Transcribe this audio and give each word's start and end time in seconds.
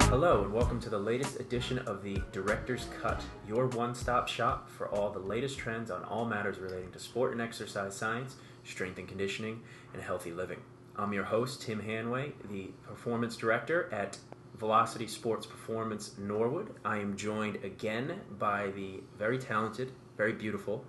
Hello, 0.00 0.44
and 0.44 0.52
welcome 0.52 0.78
to 0.78 0.88
the 0.88 0.98
latest 0.98 1.40
edition 1.40 1.80
of 1.80 2.04
the 2.04 2.22
Director's 2.30 2.86
Cut, 3.00 3.24
your 3.48 3.66
one 3.66 3.92
stop 3.92 4.28
shop 4.28 4.70
for 4.70 4.88
all 4.88 5.10
the 5.10 5.18
latest 5.18 5.58
trends 5.58 5.90
on 5.90 6.04
all 6.04 6.24
matters 6.24 6.58
relating 6.58 6.92
to 6.92 7.00
sport 7.00 7.32
and 7.32 7.40
exercise 7.40 7.96
science, 7.96 8.36
strength 8.62 8.98
and 8.98 9.08
conditioning, 9.08 9.62
and 9.92 10.00
healthy 10.00 10.30
living. 10.30 10.60
I'm 10.94 11.12
your 11.12 11.24
host, 11.24 11.62
Tim 11.62 11.82
Hanway, 11.82 12.34
the 12.48 12.70
Performance 12.86 13.36
Director 13.36 13.88
at 13.92 14.18
Velocity 14.58 15.06
Sports 15.06 15.46
Performance 15.46 16.14
Norwood. 16.18 16.74
I 16.84 16.98
am 16.98 17.16
joined 17.16 17.56
again 17.64 18.20
by 18.38 18.70
the 18.72 19.00
very 19.16 19.38
talented, 19.38 19.92
very 20.16 20.32
beautiful, 20.32 20.84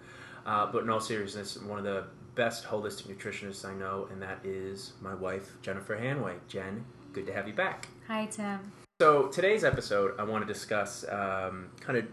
uh, 0.46 0.72
but 0.72 0.84
in 0.84 0.90
all 0.90 1.00
seriousness, 1.00 1.58
one 1.58 1.78
of 1.78 1.86
the 1.86 2.06
best 2.36 2.66
holistic 2.66 3.16
nutritionists 3.16 3.66
I 3.66 3.74
know, 3.74 4.08
and 4.12 4.22
that 4.22 4.40
is 4.44 4.94
my 5.02 5.14
wife, 5.14 5.58
Jennifer 5.62 5.98
Hanway. 5.98 6.36
Jen, 6.48 6.84
good 7.14 7.28
to 7.28 7.34
have 7.34 7.48
you 7.48 7.54
back. 7.54 7.88
Hi, 8.08 8.26
Tim. 8.26 8.72
So 9.02 9.28
today's 9.28 9.64
episode, 9.64 10.20
I 10.20 10.24
want 10.24 10.46
to 10.48 10.52
discuss 10.52 11.06
um, 11.10 11.70
kind 11.80 12.00
of 12.00 12.06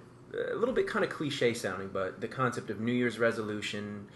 a 0.52 0.56
little 0.56 0.74
bit 0.74 0.86
kind 0.86 1.04
of 1.04 1.10
cliche 1.10 1.54
sounding, 1.54 1.88
but 1.88 2.20
the 2.20 2.28
concept 2.28 2.70
of 2.70 2.80
New 2.80 2.92
Year's 2.92 3.18
resolution, 3.18 4.06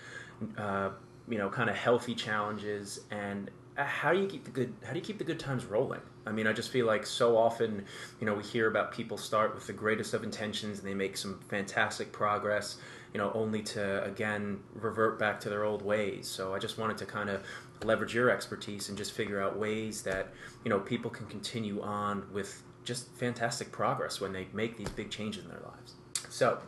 uh, 0.58 0.90
you 1.28 1.38
know, 1.38 1.48
kind 1.48 1.70
of 1.70 1.76
healthy 1.76 2.14
challenges, 2.14 3.00
and 3.10 3.50
Uh, 3.80 3.84
how 3.84 4.12
do 4.12 4.20
you 4.20 4.26
keep 4.26 4.44
the 4.44 4.50
good 4.50 4.74
how 4.84 4.92
do 4.92 4.98
you 4.98 5.04
keep 5.04 5.16
the 5.16 5.24
good 5.24 5.40
times 5.40 5.64
rolling? 5.64 6.02
I 6.26 6.32
mean 6.32 6.46
i 6.46 6.52
just 6.52 6.70
feel 6.70 6.84
like 6.84 7.06
so 7.06 7.38
often 7.38 7.86
you 8.20 8.26
know 8.26 8.34
we 8.34 8.42
hear 8.42 8.68
about 8.68 8.92
people 8.92 9.16
start 9.16 9.54
with 9.54 9.66
the 9.66 9.72
greatest 9.72 10.12
of 10.12 10.22
intentions 10.22 10.80
and 10.80 10.86
they 10.86 10.92
make 10.92 11.16
some 11.16 11.40
fantastic 11.48 12.12
progress 12.12 12.76
you 13.14 13.18
know 13.18 13.32
only 13.32 13.62
to 13.62 14.04
again 14.04 14.60
revert 14.74 15.18
back 15.18 15.40
to 15.40 15.48
their 15.48 15.64
old 15.64 15.80
ways. 15.80 16.28
So 16.28 16.54
i 16.54 16.58
just 16.58 16.76
wanted 16.76 16.98
to 16.98 17.06
kind 17.06 17.30
of 17.30 17.42
leverage 17.82 18.14
your 18.14 18.28
expertise 18.28 18.90
and 18.90 18.98
just 18.98 19.12
figure 19.12 19.40
out 19.40 19.58
ways 19.58 20.02
that 20.02 20.28
you 20.62 20.68
know 20.68 20.80
people 20.80 21.10
can 21.10 21.26
continue 21.26 21.80
on 21.80 22.26
with 22.34 22.62
just 22.84 23.08
fantastic 23.16 23.72
progress 23.72 24.20
when 24.20 24.34
they 24.34 24.46
make 24.52 24.76
these 24.76 24.90
big 24.90 25.10
changes 25.10 25.44
in 25.44 25.50
their 25.50 25.62
lives. 25.64 25.94
So 26.28 26.58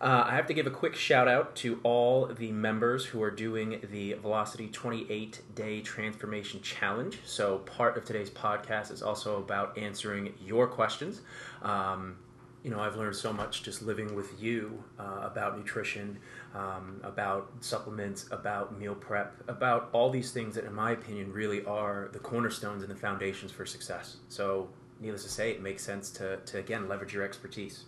uh, 0.00 0.24
I 0.26 0.34
have 0.34 0.46
to 0.46 0.54
give 0.54 0.66
a 0.66 0.70
quick 0.70 0.94
shout 0.94 1.26
out 1.26 1.56
to 1.56 1.80
all 1.82 2.26
the 2.26 2.52
members 2.52 3.06
who 3.06 3.22
are 3.22 3.30
doing 3.30 3.80
the 3.90 4.14
Velocity 4.14 4.68
28 4.68 5.40
Day 5.54 5.80
Transformation 5.80 6.60
Challenge. 6.60 7.18
So, 7.24 7.58
part 7.58 7.96
of 7.96 8.04
today's 8.04 8.28
podcast 8.28 8.90
is 8.90 9.02
also 9.02 9.38
about 9.38 9.78
answering 9.78 10.34
your 10.44 10.66
questions. 10.66 11.22
Um, 11.62 12.16
you 12.62 12.70
know, 12.70 12.80
I've 12.80 12.96
learned 12.96 13.16
so 13.16 13.32
much 13.32 13.62
just 13.62 13.80
living 13.80 14.14
with 14.14 14.42
you 14.42 14.82
uh, 14.98 15.20
about 15.22 15.56
nutrition, 15.56 16.18
um, 16.54 17.00
about 17.02 17.50
supplements, 17.60 18.26
about 18.32 18.76
meal 18.78 18.94
prep, 18.94 19.40
about 19.48 19.88
all 19.92 20.10
these 20.10 20.32
things 20.32 20.56
that, 20.56 20.64
in 20.64 20.74
my 20.74 20.90
opinion, 20.90 21.32
really 21.32 21.64
are 21.64 22.10
the 22.12 22.18
cornerstones 22.18 22.82
and 22.82 22.90
the 22.90 22.96
foundations 22.96 23.50
for 23.50 23.64
success. 23.64 24.16
So, 24.28 24.68
needless 25.00 25.22
to 25.22 25.30
say, 25.30 25.52
it 25.52 25.62
makes 25.62 25.82
sense 25.82 26.10
to, 26.12 26.36
to 26.38 26.58
again, 26.58 26.86
leverage 26.86 27.14
your 27.14 27.22
expertise. 27.22 27.84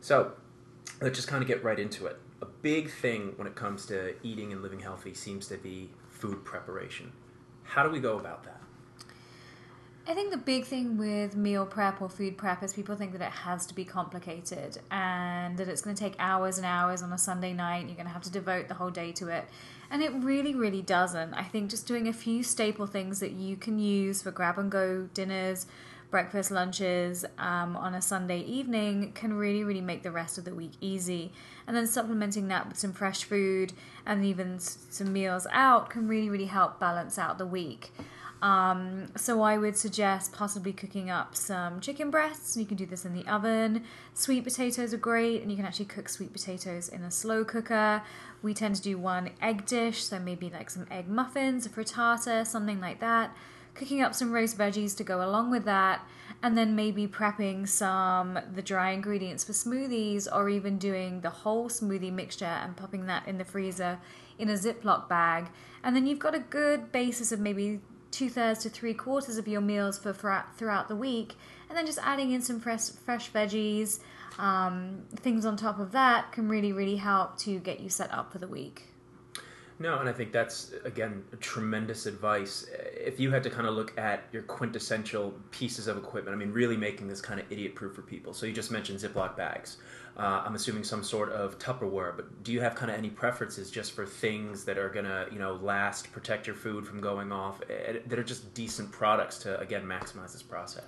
So, 0.00 0.32
let's 1.00 1.16
just 1.16 1.28
kind 1.28 1.42
of 1.42 1.48
get 1.48 1.62
right 1.62 1.78
into 1.78 2.06
it. 2.06 2.18
A 2.42 2.46
big 2.46 2.90
thing 2.90 3.32
when 3.36 3.46
it 3.46 3.54
comes 3.54 3.86
to 3.86 4.14
eating 4.22 4.52
and 4.52 4.62
living 4.62 4.80
healthy 4.80 5.14
seems 5.14 5.46
to 5.48 5.56
be 5.56 5.90
food 6.10 6.44
preparation. 6.44 7.12
How 7.62 7.82
do 7.82 7.90
we 7.90 8.00
go 8.00 8.18
about 8.18 8.44
that? 8.44 8.58
I 10.08 10.14
think 10.14 10.30
the 10.30 10.38
big 10.38 10.64
thing 10.64 10.96
with 10.96 11.36
meal 11.36 11.66
prep 11.66 12.00
or 12.00 12.08
food 12.08 12.38
prep 12.38 12.62
is 12.62 12.72
people 12.72 12.96
think 12.96 13.12
that 13.12 13.20
it 13.20 13.30
has 13.30 13.66
to 13.66 13.74
be 13.74 13.84
complicated 13.84 14.78
and 14.90 15.58
that 15.58 15.68
it's 15.68 15.82
going 15.82 15.94
to 15.94 16.02
take 16.02 16.14
hours 16.18 16.56
and 16.56 16.66
hours 16.66 17.02
on 17.02 17.12
a 17.12 17.18
Sunday 17.18 17.52
night. 17.52 17.80
And 17.80 17.88
You're 17.90 17.96
going 17.96 18.06
to 18.06 18.12
have 18.14 18.22
to 18.22 18.30
devote 18.30 18.68
the 18.68 18.74
whole 18.74 18.88
day 18.88 19.12
to 19.12 19.28
it. 19.28 19.44
And 19.90 20.02
it 20.02 20.10
really, 20.14 20.54
really 20.54 20.80
doesn't. 20.80 21.34
I 21.34 21.42
think 21.42 21.68
just 21.68 21.86
doing 21.86 22.08
a 22.08 22.14
few 22.14 22.42
staple 22.42 22.86
things 22.86 23.20
that 23.20 23.32
you 23.32 23.56
can 23.56 23.78
use 23.78 24.22
for 24.22 24.30
grab 24.30 24.58
and 24.58 24.70
go 24.70 25.10
dinners, 25.12 25.66
breakfast, 26.10 26.50
lunches 26.50 27.24
um, 27.38 27.76
on 27.76 27.94
a 27.94 28.02
Sunday 28.02 28.40
evening 28.40 29.12
can 29.12 29.34
really, 29.34 29.64
really 29.64 29.80
make 29.80 30.02
the 30.02 30.10
rest 30.10 30.38
of 30.38 30.44
the 30.44 30.54
week 30.54 30.72
easy. 30.80 31.32
And 31.66 31.76
then 31.76 31.86
supplementing 31.86 32.48
that 32.48 32.68
with 32.68 32.78
some 32.78 32.92
fresh 32.92 33.24
food 33.24 33.72
and 34.06 34.24
even 34.24 34.58
some 34.58 35.12
meals 35.12 35.46
out 35.50 35.90
can 35.90 36.08
really, 36.08 36.30
really 36.30 36.46
help 36.46 36.80
balance 36.80 37.18
out 37.18 37.38
the 37.38 37.46
week. 37.46 37.92
Um, 38.40 39.08
so 39.16 39.42
I 39.42 39.58
would 39.58 39.76
suggest 39.76 40.32
possibly 40.32 40.72
cooking 40.72 41.10
up 41.10 41.34
some 41.34 41.80
chicken 41.80 42.10
breasts. 42.10 42.56
You 42.56 42.66
can 42.66 42.76
do 42.76 42.86
this 42.86 43.04
in 43.04 43.12
the 43.12 43.26
oven. 43.26 43.82
Sweet 44.14 44.44
potatoes 44.44 44.94
are 44.94 44.98
great, 44.98 45.42
and 45.42 45.50
you 45.50 45.56
can 45.56 45.66
actually 45.66 45.86
cook 45.86 46.08
sweet 46.08 46.32
potatoes 46.32 46.88
in 46.88 47.02
a 47.02 47.10
slow 47.10 47.44
cooker. 47.44 48.02
We 48.40 48.54
tend 48.54 48.76
to 48.76 48.82
do 48.82 48.96
one 48.96 49.30
egg 49.42 49.66
dish, 49.66 50.04
so 50.04 50.20
maybe 50.20 50.50
like 50.50 50.70
some 50.70 50.86
egg 50.88 51.08
muffins, 51.08 51.66
a 51.66 51.68
frittata, 51.68 52.46
something 52.46 52.80
like 52.80 53.00
that 53.00 53.34
cooking 53.78 54.02
up 54.02 54.14
some 54.14 54.32
roast 54.32 54.58
veggies 54.58 54.96
to 54.96 55.04
go 55.04 55.24
along 55.24 55.50
with 55.50 55.64
that, 55.64 56.06
and 56.42 56.58
then 56.58 56.76
maybe 56.76 57.06
prepping 57.06 57.66
some 57.66 58.38
the 58.54 58.62
dry 58.62 58.90
ingredients 58.90 59.44
for 59.44 59.52
smoothies, 59.52 60.26
or 60.30 60.48
even 60.48 60.76
doing 60.78 61.20
the 61.20 61.30
whole 61.30 61.68
smoothie 61.68 62.12
mixture 62.12 62.44
and 62.44 62.76
popping 62.76 63.06
that 63.06 63.26
in 63.26 63.38
the 63.38 63.44
freezer 63.44 63.98
in 64.38 64.50
a 64.50 64.54
Ziploc 64.54 65.08
bag, 65.08 65.48
and 65.82 65.94
then 65.94 66.06
you've 66.06 66.18
got 66.18 66.34
a 66.34 66.40
good 66.40 66.92
basis 66.92 67.32
of 67.32 67.40
maybe 67.40 67.80
two 68.10 68.28
thirds 68.30 68.60
to 68.60 68.68
three 68.68 68.94
quarters 68.94 69.36
of 69.36 69.46
your 69.46 69.60
meals 69.60 69.98
for, 69.98 70.12
throughout 70.12 70.88
the 70.88 70.96
week, 70.96 71.34
and 71.68 71.76
then 71.76 71.86
just 71.86 71.98
adding 72.02 72.32
in 72.32 72.40
some 72.42 72.58
fresh 72.58 72.90
fresh 72.90 73.30
veggies. 73.30 74.00
Um, 74.38 75.02
things 75.16 75.44
on 75.44 75.56
top 75.56 75.80
of 75.80 75.90
that 75.92 76.30
can 76.32 76.48
really, 76.48 76.72
really 76.72 76.96
help 76.96 77.36
to 77.38 77.58
get 77.58 77.80
you 77.80 77.88
set 77.88 78.12
up 78.12 78.32
for 78.32 78.38
the 78.38 78.46
week. 78.46 78.84
No, 79.80 79.98
and 80.00 80.08
I 80.08 80.12
think 80.12 80.32
that's 80.32 80.72
again 80.84 81.22
tremendous 81.38 82.06
advice. 82.06 82.66
If 82.94 83.20
you 83.20 83.30
had 83.30 83.44
to 83.44 83.50
kind 83.50 83.66
of 83.66 83.74
look 83.74 83.96
at 83.96 84.24
your 84.32 84.42
quintessential 84.42 85.34
pieces 85.52 85.86
of 85.86 85.96
equipment, 85.96 86.34
I 86.34 86.38
mean, 86.38 86.52
really 86.52 86.76
making 86.76 87.06
this 87.06 87.20
kind 87.20 87.38
of 87.38 87.50
idiot 87.50 87.76
proof 87.76 87.94
for 87.94 88.02
people. 88.02 88.34
So 88.34 88.46
you 88.46 88.52
just 88.52 88.72
mentioned 88.72 88.98
Ziploc 88.98 89.36
bags. 89.36 89.76
Uh, 90.16 90.42
I'm 90.44 90.56
assuming 90.56 90.82
some 90.82 91.04
sort 91.04 91.30
of 91.30 91.60
Tupperware, 91.60 92.16
but 92.16 92.42
do 92.42 92.50
you 92.52 92.60
have 92.60 92.74
kind 92.74 92.90
of 92.90 92.98
any 92.98 93.08
preferences 93.08 93.70
just 93.70 93.92
for 93.92 94.04
things 94.04 94.64
that 94.64 94.76
are 94.76 94.88
gonna, 94.88 95.26
you 95.30 95.38
know, 95.38 95.54
last, 95.62 96.10
protect 96.10 96.44
your 96.48 96.56
food 96.56 96.84
from 96.84 97.00
going 97.00 97.30
off, 97.30 97.60
eh, 97.70 97.98
that 98.04 98.18
are 98.18 98.24
just 98.24 98.52
decent 98.54 98.90
products 98.90 99.38
to 99.38 99.60
again 99.60 99.84
maximize 99.84 100.32
this 100.32 100.42
process? 100.42 100.82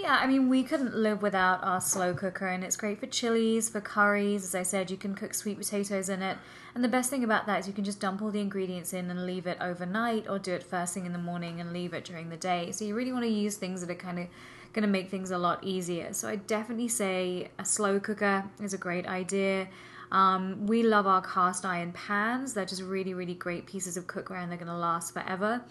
Yeah, 0.00 0.16
I 0.20 0.28
mean, 0.28 0.48
we 0.48 0.62
couldn't 0.62 0.94
live 0.94 1.22
without 1.22 1.64
our 1.64 1.80
slow 1.80 2.14
cooker, 2.14 2.46
and 2.46 2.62
it's 2.62 2.76
great 2.76 3.00
for 3.00 3.06
chilies, 3.06 3.68
for 3.68 3.80
curries. 3.80 4.44
As 4.44 4.54
I 4.54 4.62
said, 4.62 4.92
you 4.92 4.96
can 4.96 5.16
cook 5.16 5.34
sweet 5.34 5.58
potatoes 5.58 6.08
in 6.08 6.22
it. 6.22 6.38
And 6.72 6.84
the 6.84 6.88
best 6.88 7.10
thing 7.10 7.24
about 7.24 7.46
that 7.46 7.58
is 7.58 7.66
you 7.66 7.72
can 7.72 7.82
just 7.82 7.98
dump 7.98 8.22
all 8.22 8.30
the 8.30 8.40
ingredients 8.40 8.92
in 8.92 9.10
and 9.10 9.26
leave 9.26 9.48
it 9.48 9.58
overnight, 9.60 10.28
or 10.28 10.38
do 10.38 10.52
it 10.52 10.62
first 10.62 10.94
thing 10.94 11.04
in 11.04 11.12
the 11.12 11.18
morning 11.18 11.60
and 11.60 11.72
leave 11.72 11.94
it 11.94 12.04
during 12.04 12.30
the 12.30 12.36
day. 12.36 12.70
So 12.70 12.84
you 12.84 12.94
really 12.94 13.12
want 13.12 13.24
to 13.24 13.30
use 13.30 13.56
things 13.56 13.80
that 13.80 13.90
are 13.90 13.96
kind 13.96 14.20
of 14.20 14.28
going 14.72 14.82
to 14.82 14.88
make 14.88 15.10
things 15.10 15.32
a 15.32 15.38
lot 15.38 15.64
easier. 15.64 16.12
So 16.12 16.28
I 16.28 16.36
definitely 16.36 16.88
say 16.88 17.48
a 17.58 17.64
slow 17.64 17.98
cooker 17.98 18.44
is 18.62 18.72
a 18.72 18.78
great 18.78 19.08
idea. 19.08 19.66
Um, 20.12 20.68
we 20.68 20.84
love 20.84 21.08
our 21.08 21.22
cast 21.22 21.64
iron 21.64 21.90
pans. 21.90 22.54
They're 22.54 22.64
just 22.64 22.82
really, 22.82 23.14
really 23.14 23.34
great 23.34 23.66
pieces 23.66 23.96
of 23.96 24.06
cookware 24.06 24.40
and 24.40 24.52
they're 24.52 24.58
going 24.58 24.68
to 24.68 24.76
last 24.76 25.12
forever. 25.12 25.62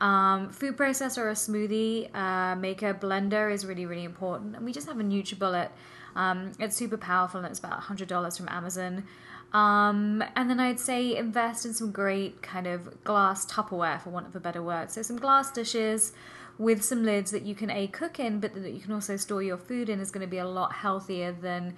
Um, 0.00 0.50
food 0.50 0.76
processor 0.76 1.18
or 1.18 1.32
smoothie 1.32 2.14
uh, 2.14 2.54
maker 2.56 2.94
blender 2.94 3.52
is 3.52 3.66
really, 3.66 3.86
really 3.86 4.04
important. 4.04 4.56
And 4.56 4.64
we 4.64 4.72
just 4.72 4.86
have 4.86 5.00
a 5.00 5.02
NutriBullet. 5.02 5.70
Um, 6.14 6.52
it's 6.58 6.76
super 6.76 6.96
powerful 6.96 7.40
and 7.40 7.48
it's 7.48 7.58
about 7.58 7.80
$100 7.80 8.36
from 8.36 8.48
Amazon. 8.48 9.04
Um, 9.52 10.22
and 10.36 10.50
then 10.50 10.60
I'd 10.60 10.80
say 10.80 11.16
invest 11.16 11.64
in 11.64 11.72
some 11.72 11.90
great 11.90 12.42
kind 12.42 12.66
of 12.66 13.02
glass 13.04 13.46
Tupperware, 13.46 14.00
for 14.00 14.10
want 14.10 14.26
of 14.26 14.36
a 14.36 14.40
better 14.40 14.62
word. 14.62 14.90
So 14.90 15.02
some 15.02 15.16
glass 15.16 15.50
dishes 15.50 16.12
with 16.58 16.84
some 16.84 17.04
lids 17.04 17.30
that 17.30 17.44
you 17.44 17.54
can 17.54 17.70
a 17.70 17.86
cook 17.86 18.18
in, 18.18 18.40
but 18.40 18.52
that 18.54 18.72
you 18.72 18.80
can 18.80 18.92
also 18.92 19.16
store 19.16 19.42
your 19.42 19.56
food 19.56 19.88
in 19.88 20.00
is 20.00 20.10
going 20.10 20.26
to 20.26 20.30
be 20.30 20.38
a 20.38 20.46
lot 20.46 20.72
healthier 20.72 21.32
than 21.32 21.76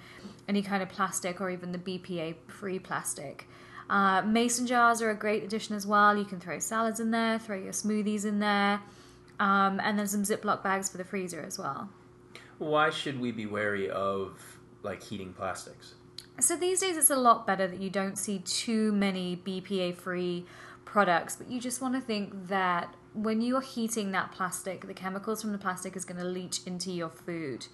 any 0.49 0.63
kind 0.63 0.83
of 0.83 0.89
plastic 0.89 1.41
or 1.41 1.51
even 1.51 1.73
the 1.73 1.79
BPA 1.79 2.35
free 2.49 2.79
plastic. 2.79 3.47
Uh, 3.91 4.23
mason 4.23 4.69
jars 4.69 5.03
are 5.03 5.11
a 5.11 5.17
great 5.17 5.43
addition 5.43 5.75
as 5.75 5.85
well. 5.85 6.17
You 6.17 6.25
can 6.25 6.39
throw 6.39 6.61
salads 6.61 7.01
in 7.01 7.11
there, 7.11 7.41
throw 7.41 7.57
your 7.57 7.73
smoothies 7.73 8.25
in 8.25 8.39
there, 8.39 8.81
um, 9.41 9.81
and 9.83 9.99
then 9.99 10.07
some 10.07 10.23
Ziploc 10.23 10.63
bags 10.63 10.89
for 10.89 10.97
the 10.97 11.05
freezer 11.05 11.43
as 11.43 11.59
well. 11.59 11.91
Why 12.59 12.91
should 12.91 13.19
we 13.19 13.33
be 13.33 13.47
wary 13.47 13.91
of 13.91 14.41
like 14.85 15.03
heating 15.03 15.33
plastics? 15.33 15.95
So 16.39 16.57
these 16.57 16.81
days 16.81 16.97
it's 16.97 17.11
a 17.11 17.17
lot 17.17 17.49
better 17.49 17.67
that 17.67 17.81
you 17.81 17.91
don't 17.91 18.17
see 18.17 18.39
too 18.39 18.93
many 18.93 19.37
BPA 19.45 19.97
free 19.97 20.47
products, 20.85 21.35
but 21.35 21.51
you 21.51 21.61
just 21.61 21.83
want 21.83 21.95
to 21.97 22.01
think 22.01 22.47
that 22.47 22.95
when 23.13 23.41
you're 23.43 23.61
heating 23.61 24.13
that 24.13 24.31
plastic, 24.31 24.87
the 24.87 24.95
chemicals 24.95 25.43
from 25.43 25.51
the 25.51 25.59
plastic 25.59 25.97
is 25.97 26.05
going 26.05 26.21
to 26.21 26.27
leach 26.27 26.61
into 26.65 26.93
your 26.93 27.09
food. 27.09 27.67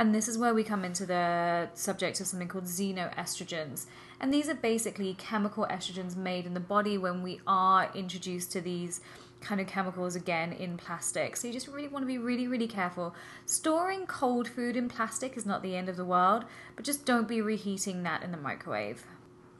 And 0.00 0.14
this 0.14 0.28
is 0.28 0.38
where 0.38 0.54
we 0.54 0.64
come 0.64 0.82
into 0.82 1.04
the 1.04 1.68
subject 1.74 2.22
of 2.22 2.26
something 2.26 2.48
called 2.48 2.64
xenoestrogens. 2.64 3.84
And 4.18 4.32
these 4.32 4.48
are 4.48 4.54
basically 4.54 5.12
chemical 5.12 5.66
estrogens 5.70 6.16
made 6.16 6.46
in 6.46 6.54
the 6.54 6.58
body 6.58 6.96
when 6.96 7.22
we 7.22 7.42
are 7.46 7.90
introduced 7.94 8.50
to 8.52 8.62
these 8.62 9.02
kind 9.42 9.60
of 9.60 9.66
chemicals 9.66 10.16
again 10.16 10.54
in 10.54 10.78
plastic. 10.78 11.36
So 11.36 11.48
you 11.48 11.52
just 11.52 11.68
really 11.68 11.88
want 11.88 12.02
to 12.02 12.06
be 12.06 12.16
really, 12.16 12.48
really 12.48 12.66
careful. 12.66 13.14
Storing 13.44 14.06
cold 14.06 14.48
food 14.48 14.74
in 14.74 14.88
plastic 14.88 15.36
is 15.36 15.44
not 15.44 15.62
the 15.62 15.76
end 15.76 15.90
of 15.90 15.98
the 15.98 16.04
world, 16.06 16.46
but 16.76 16.84
just 16.86 17.04
don't 17.04 17.28
be 17.28 17.42
reheating 17.42 18.02
that 18.04 18.22
in 18.22 18.30
the 18.30 18.38
microwave. 18.38 19.04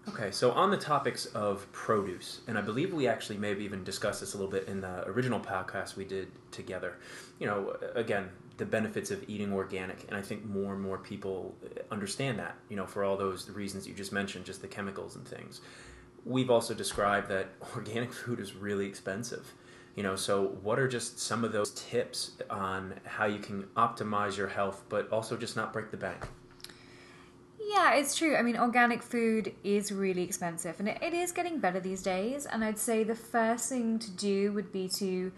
Okay, 0.08 0.30
so 0.30 0.52
on 0.52 0.70
the 0.70 0.78
topics 0.78 1.26
of 1.26 1.70
produce, 1.72 2.40
and 2.48 2.56
I 2.56 2.62
believe 2.62 2.94
we 2.94 3.06
actually 3.06 3.36
maybe 3.36 3.62
even 3.64 3.84
discussed 3.84 4.20
this 4.20 4.32
a 4.32 4.38
little 4.38 4.50
bit 4.50 4.66
in 4.66 4.80
the 4.80 5.06
original 5.06 5.38
podcast 5.38 5.96
we 5.96 6.06
did 6.06 6.28
together. 6.50 6.96
You 7.38 7.46
know, 7.46 7.76
again, 7.94 8.30
the 8.60 8.66
benefits 8.66 9.10
of 9.10 9.24
eating 9.28 9.52
organic, 9.52 10.04
and 10.06 10.16
I 10.16 10.22
think 10.22 10.44
more 10.44 10.74
and 10.74 10.82
more 10.82 10.98
people 10.98 11.56
uh, 11.64 11.80
understand 11.90 12.38
that. 12.38 12.54
You 12.68 12.76
know, 12.76 12.86
for 12.86 13.02
all 13.02 13.16
those 13.16 13.50
reasons 13.50 13.88
you 13.88 13.94
just 13.94 14.12
mentioned, 14.12 14.44
just 14.44 14.60
the 14.60 14.68
chemicals 14.68 15.16
and 15.16 15.26
things. 15.26 15.62
We've 16.24 16.50
also 16.50 16.74
described 16.74 17.28
that 17.30 17.48
organic 17.74 18.12
food 18.12 18.38
is 18.38 18.54
really 18.54 18.86
expensive. 18.86 19.52
You 19.96 20.04
know, 20.04 20.14
so 20.14 20.58
what 20.62 20.78
are 20.78 20.86
just 20.86 21.18
some 21.18 21.42
of 21.42 21.52
those 21.52 21.72
tips 21.72 22.32
on 22.48 22.94
how 23.04 23.24
you 23.24 23.40
can 23.40 23.64
optimize 23.76 24.36
your 24.36 24.46
health, 24.46 24.84
but 24.88 25.10
also 25.10 25.36
just 25.36 25.56
not 25.56 25.72
break 25.72 25.90
the 25.90 25.96
bank? 25.96 26.28
Yeah, 27.58 27.94
it's 27.94 28.14
true. 28.14 28.36
I 28.36 28.42
mean, 28.42 28.56
organic 28.56 29.02
food 29.02 29.54
is 29.64 29.90
really 29.90 30.22
expensive 30.22 30.78
and 30.80 30.88
it, 30.88 30.98
it 31.02 31.12
is 31.12 31.32
getting 31.32 31.58
better 31.58 31.80
these 31.80 32.02
days. 32.02 32.46
And 32.46 32.64
I'd 32.64 32.78
say 32.78 33.04
the 33.04 33.14
first 33.14 33.68
thing 33.68 33.98
to 33.98 34.10
do 34.10 34.52
would 34.52 34.70
be 34.70 34.88
to 34.96 35.32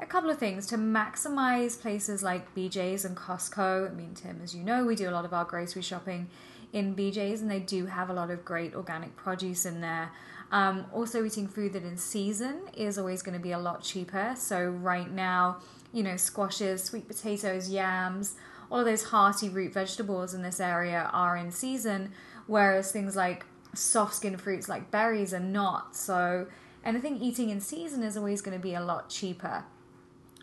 a 0.00 0.06
couple 0.06 0.30
of 0.30 0.38
things 0.38 0.66
to 0.66 0.76
maximize 0.76 1.80
places 1.80 2.22
like 2.22 2.54
BJ's 2.54 3.04
and 3.04 3.16
Costco. 3.16 3.90
I 3.90 3.94
mean, 3.94 4.14
Tim, 4.14 4.40
as 4.42 4.54
you 4.54 4.64
know, 4.64 4.84
we 4.84 4.96
do 4.96 5.08
a 5.08 5.12
lot 5.12 5.24
of 5.24 5.32
our 5.32 5.44
grocery 5.44 5.82
shopping 5.82 6.28
in 6.72 6.94
BJ's 6.94 7.40
and 7.40 7.50
they 7.50 7.60
do 7.60 7.86
have 7.86 8.10
a 8.10 8.12
lot 8.12 8.30
of 8.30 8.44
great 8.44 8.74
organic 8.74 9.14
produce 9.16 9.66
in 9.66 9.80
there. 9.80 10.10
Um, 10.52 10.86
also, 10.92 11.24
eating 11.24 11.46
food 11.46 11.74
that 11.74 11.84
in 11.84 11.96
season 11.96 12.62
is 12.76 12.98
always 12.98 13.22
going 13.22 13.36
to 13.36 13.42
be 13.42 13.52
a 13.52 13.58
lot 13.58 13.82
cheaper. 13.82 14.34
So, 14.36 14.68
right 14.68 15.08
now, 15.08 15.58
you 15.92 16.02
know, 16.02 16.16
squashes, 16.16 16.82
sweet 16.82 17.06
potatoes, 17.06 17.70
yams, 17.70 18.34
all 18.70 18.80
of 18.80 18.86
those 18.86 19.04
hearty 19.04 19.48
root 19.48 19.72
vegetables 19.72 20.34
in 20.34 20.42
this 20.42 20.58
area 20.58 21.08
are 21.12 21.36
in 21.36 21.52
season, 21.52 22.12
whereas 22.46 22.90
things 22.90 23.14
like 23.14 23.44
soft 23.74 24.14
skinned 24.14 24.40
fruits 24.40 24.68
like 24.68 24.90
berries 24.90 25.32
are 25.32 25.40
not. 25.40 25.94
So 25.94 26.46
anything 26.84 27.20
eating 27.20 27.50
in 27.50 27.60
season 27.60 28.02
is 28.02 28.16
always 28.16 28.40
going 28.40 28.56
to 28.56 28.62
be 28.62 28.74
a 28.74 28.80
lot 28.80 29.08
cheaper. 29.08 29.64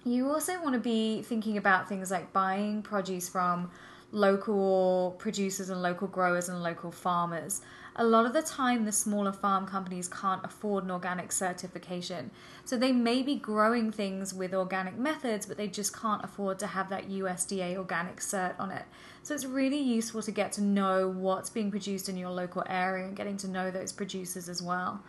You 0.07 0.30
also 0.30 0.62
want 0.62 0.74
to 0.74 0.80
be 0.80 1.21
thinking 1.21 1.57
about 1.57 1.89
things 1.89 2.12
like 2.12 2.31
buying 2.33 2.81
produce 2.81 3.27
from 3.27 3.71
local 4.12 5.15
producers 5.19 5.69
and 5.69 5.81
local 5.81 6.07
growers 6.07 6.48
and 6.48 6.63
local 6.63 6.92
farmers 6.92 7.62
a 8.00 8.04
lot 8.04 8.27
of 8.27 8.33
the 8.33 8.44
time 8.44 8.86
the 8.86 8.92
smaller 8.92 9.31
farm 9.31 9.65
companies 9.65 10.07
can't 10.07 10.45
afford 10.45 10.83
an 10.83 10.92
organic 10.92 11.31
certification. 11.31 12.30
So 12.63 12.77
they 12.77 12.92
may 12.92 13.24
be 13.24 13.36
growing 13.36 13.92
things 13.92 14.36
with 14.36 14.54
organic 14.54 14.98
methods, 14.98 15.48
but 15.48 15.57
they 15.57 15.68
just 15.68 16.00
can't 16.00 16.24
afford 16.24 16.60
to 16.60 16.68
have 16.68 16.89
that 16.89 17.10
USDA 17.10 17.75
organic 17.75 18.18
cert 18.18 18.53
on 18.60 18.69
it. 18.69 18.86
So 19.24 19.33
it's 19.33 19.45
really 19.45 19.80
useful 19.80 20.21
to 20.21 20.31
get 20.31 20.51
to 20.53 20.62
know 20.62 21.10
what's 21.10 21.50
being 21.50 21.71
produced 21.71 22.07
in 22.07 22.18
your 22.18 22.30
local 22.30 22.63
area 22.69 23.07
and 23.07 23.15
getting 23.15 23.38
to 23.38 23.48
know 23.48 23.71
those 23.71 23.92
producers 23.92 24.48
as 24.48 24.62
well. 24.62 25.01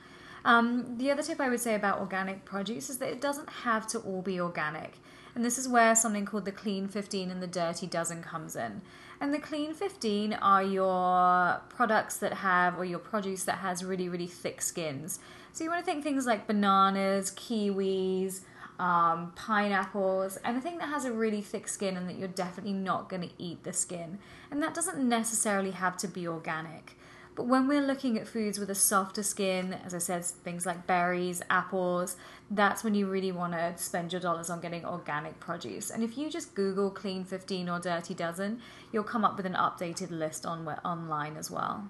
Um, 0.44 0.96
the 0.98 1.10
other 1.10 1.22
tip 1.22 1.40
I 1.40 1.48
would 1.48 1.60
say 1.60 1.74
about 1.74 2.00
organic 2.00 2.44
produce 2.44 2.90
is 2.90 2.98
that 2.98 3.10
it 3.10 3.20
doesn't 3.20 3.48
have 3.48 3.86
to 3.88 3.98
all 4.00 4.22
be 4.22 4.40
organic. 4.40 4.98
And 5.34 5.44
this 5.44 5.58
is 5.58 5.68
where 5.68 5.94
something 5.94 6.24
called 6.24 6.44
the 6.44 6.52
Clean 6.52 6.88
15 6.88 7.30
and 7.30 7.42
the 7.42 7.46
Dirty 7.46 7.86
Dozen 7.86 8.22
comes 8.22 8.56
in. 8.56 8.82
And 9.20 9.34
the 9.34 9.38
clean 9.38 9.74
15 9.74 10.32
are 10.34 10.62
your 10.62 11.60
products 11.68 12.18
that 12.18 12.34
have, 12.34 12.78
or 12.78 12.84
your 12.84 13.00
produce 13.00 13.44
that 13.44 13.58
has 13.58 13.84
really, 13.84 14.08
really 14.08 14.28
thick 14.28 14.62
skins. 14.62 15.18
So 15.52 15.64
you 15.64 15.70
want 15.70 15.84
to 15.84 15.90
think 15.90 16.04
things 16.04 16.26
like 16.26 16.46
bananas, 16.46 17.32
kiwis, 17.32 18.42
um, 18.78 19.32
pineapples, 19.34 20.38
anything 20.44 20.78
that 20.78 20.88
has 20.88 21.04
a 21.04 21.12
really 21.12 21.40
thick 21.40 21.66
skin 21.66 21.96
and 21.96 22.08
that 22.08 22.16
you're 22.16 22.28
definitely 22.28 22.74
not 22.74 23.08
going 23.08 23.22
to 23.22 23.30
eat 23.38 23.64
the 23.64 23.72
skin. 23.72 24.18
And 24.52 24.62
that 24.62 24.72
doesn't 24.72 24.98
necessarily 25.08 25.72
have 25.72 25.96
to 25.98 26.08
be 26.08 26.28
organic. 26.28 26.96
But 27.38 27.46
when 27.46 27.68
we're 27.68 27.86
looking 27.86 28.18
at 28.18 28.26
foods 28.26 28.58
with 28.58 28.68
a 28.68 28.74
softer 28.74 29.22
skin, 29.22 29.74
as 29.84 29.94
I 29.94 29.98
said, 29.98 30.24
things 30.24 30.66
like 30.66 30.88
berries, 30.88 31.40
apples, 31.48 32.16
that's 32.50 32.82
when 32.82 32.96
you 32.96 33.06
really 33.06 33.30
want 33.30 33.52
to 33.52 33.74
spend 33.76 34.12
your 34.12 34.20
dollars 34.20 34.50
on 34.50 34.60
getting 34.60 34.84
organic 34.84 35.38
produce. 35.38 35.90
And 35.90 36.02
if 36.02 36.18
you 36.18 36.30
just 36.30 36.56
Google 36.56 36.90
Clean 36.90 37.24
15 37.24 37.68
or 37.68 37.78
Dirty 37.78 38.12
Dozen, 38.12 38.60
you'll 38.90 39.04
come 39.04 39.24
up 39.24 39.36
with 39.36 39.46
an 39.46 39.52
updated 39.52 40.10
list 40.10 40.46
on 40.46 40.66
online 40.84 41.36
as 41.36 41.48
well. 41.48 41.88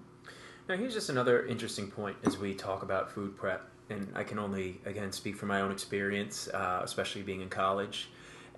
Now, 0.68 0.76
here's 0.76 0.92
just 0.92 1.08
another 1.08 1.46
interesting 1.46 1.90
point 1.90 2.18
as 2.24 2.36
we 2.36 2.52
talk 2.52 2.82
about 2.82 3.10
food 3.10 3.34
prep. 3.34 3.70
And 3.88 4.12
I 4.14 4.24
can 4.24 4.38
only, 4.38 4.82
again, 4.84 5.12
speak 5.12 5.34
from 5.34 5.48
my 5.48 5.62
own 5.62 5.72
experience, 5.72 6.48
uh, 6.48 6.82
especially 6.84 7.22
being 7.22 7.40
in 7.40 7.48
college. 7.48 8.10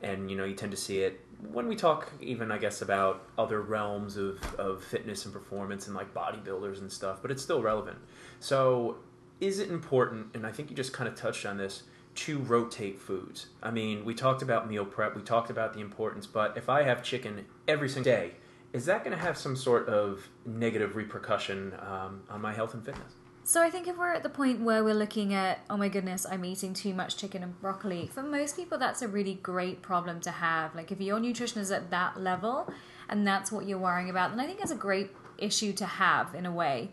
And, 0.02 0.28
you 0.28 0.36
know, 0.36 0.44
you 0.44 0.56
tend 0.56 0.72
to 0.72 0.76
see 0.76 1.02
it 1.02 1.20
when 1.52 1.66
we 1.68 1.76
talk 1.76 2.10
even 2.20 2.50
i 2.50 2.58
guess 2.58 2.82
about 2.82 3.28
other 3.38 3.60
realms 3.62 4.16
of, 4.16 4.38
of 4.54 4.82
fitness 4.82 5.24
and 5.24 5.32
performance 5.34 5.86
and 5.86 5.96
like 5.96 6.12
bodybuilders 6.14 6.78
and 6.78 6.90
stuff 6.92 7.20
but 7.22 7.30
it's 7.30 7.42
still 7.42 7.62
relevant. 7.62 7.98
So 8.40 8.96
is 9.40 9.58
it 9.58 9.70
important 9.70 10.28
and 10.34 10.46
i 10.46 10.52
think 10.52 10.70
you 10.70 10.76
just 10.76 10.92
kind 10.92 11.08
of 11.08 11.14
touched 11.14 11.46
on 11.46 11.56
this 11.56 11.84
to 12.12 12.38
rotate 12.38 13.00
foods? 13.00 13.46
I 13.62 13.70
mean 13.70 14.04
we 14.04 14.14
talked 14.14 14.42
about 14.42 14.68
meal 14.68 14.84
prep 14.84 15.16
we 15.16 15.22
talked 15.22 15.50
about 15.50 15.74
the 15.74 15.80
importance 15.80 16.26
but 16.26 16.56
if 16.56 16.68
i 16.68 16.82
have 16.82 17.02
chicken 17.02 17.46
every 17.66 17.88
single 17.88 18.12
day 18.12 18.32
is 18.72 18.84
that 18.86 19.02
going 19.02 19.16
to 19.16 19.22
have 19.22 19.36
some 19.36 19.56
sort 19.56 19.88
of 19.88 20.28
negative 20.46 20.94
repercussion 20.94 21.74
um, 21.80 22.22
on 22.30 22.40
my 22.40 22.52
health 22.52 22.74
and 22.74 22.84
fitness 22.84 23.14
so 23.42 23.62
I 23.62 23.70
think 23.70 23.88
if 23.88 23.96
we're 23.96 24.12
at 24.12 24.22
the 24.22 24.28
point 24.28 24.60
where 24.60 24.84
we're 24.84 24.94
looking 24.94 25.32
at, 25.34 25.60
oh 25.68 25.76
my 25.76 25.88
goodness, 25.88 26.26
I'm 26.30 26.44
eating 26.44 26.74
too 26.74 26.94
much 26.94 27.16
chicken 27.16 27.42
and 27.42 27.60
broccoli, 27.60 28.06
for 28.12 28.22
most 28.22 28.56
people 28.56 28.78
that's 28.78 29.02
a 29.02 29.08
really 29.08 29.34
great 29.34 29.82
problem 29.82 30.20
to 30.20 30.30
have. 30.30 30.74
Like 30.74 30.92
if 30.92 31.00
your 31.00 31.18
nutrition 31.18 31.60
is 31.60 31.70
at 31.70 31.90
that 31.90 32.20
level 32.20 32.72
and 33.08 33.26
that's 33.26 33.50
what 33.50 33.66
you're 33.66 33.78
worrying 33.78 34.10
about, 34.10 34.30
then 34.30 34.40
I 34.40 34.46
think 34.46 34.60
it's 34.60 34.70
a 34.70 34.76
great 34.76 35.10
issue 35.38 35.72
to 35.72 35.86
have 35.86 36.34
in 36.34 36.46
a 36.46 36.52
way. 36.52 36.90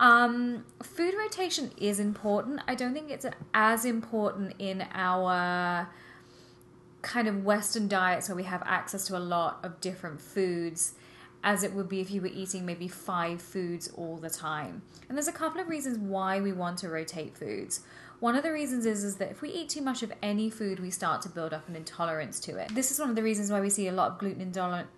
Um, 0.00 0.64
food 0.82 1.14
rotation 1.16 1.70
is 1.76 2.00
important. 2.00 2.60
I 2.66 2.74
don't 2.74 2.92
think 2.92 3.10
it's 3.10 3.26
as 3.54 3.84
important 3.84 4.54
in 4.58 4.84
our 4.92 5.88
kind 7.02 7.28
of 7.28 7.44
Western 7.44 7.86
diets 7.86 8.28
where 8.28 8.36
we 8.36 8.44
have 8.44 8.62
access 8.64 9.06
to 9.06 9.16
a 9.16 9.20
lot 9.20 9.60
of 9.62 9.80
different 9.80 10.20
foods 10.20 10.94
as 11.44 11.62
it 11.62 11.72
would 11.72 11.88
be 11.88 12.00
if 12.00 12.10
you 12.10 12.20
were 12.20 12.28
eating 12.28 12.64
maybe 12.64 12.88
five 12.88 13.42
foods 13.42 13.90
all 13.96 14.16
the 14.16 14.30
time. 14.30 14.82
And 15.08 15.16
there's 15.16 15.28
a 15.28 15.32
couple 15.32 15.60
of 15.60 15.68
reasons 15.68 15.98
why 15.98 16.40
we 16.40 16.52
want 16.52 16.78
to 16.78 16.88
rotate 16.88 17.36
foods. 17.36 17.80
One 18.20 18.36
of 18.36 18.44
the 18.44 18.52
reasons 18.52 18.86
is, 18.86 19.02
is 19.02 19.16
that 19.16 19.32
if 19.32 19.42
we 19.42 19.50
eat 19.50 19.68
too 19.68 19.82
much 19.82 20.04
of 20.04 20.12
any 20.22 20.48
food, 20.48 20.78
we 20.78 20.90
start 20.90 21.22
to 21.22 21.28
build 21.28 21.52
up 21.52 21.68
an 21.68 21.74
intolerance 21.74 22.38
to 22.40 22.56
it. 22.56 22.72
This 22.72 22.92
is 22.92 23.00
one 23.00 23.10
of 23.10 23.16
the 23.16 23.22
reasons 23.22 23.50
why 23.50 23.60
we 23.60 23.68
see 23.68 23.88
a 23.88 23.92
lot 23.92 24.12
of 24.12 24.18
gluten 24.18 24.52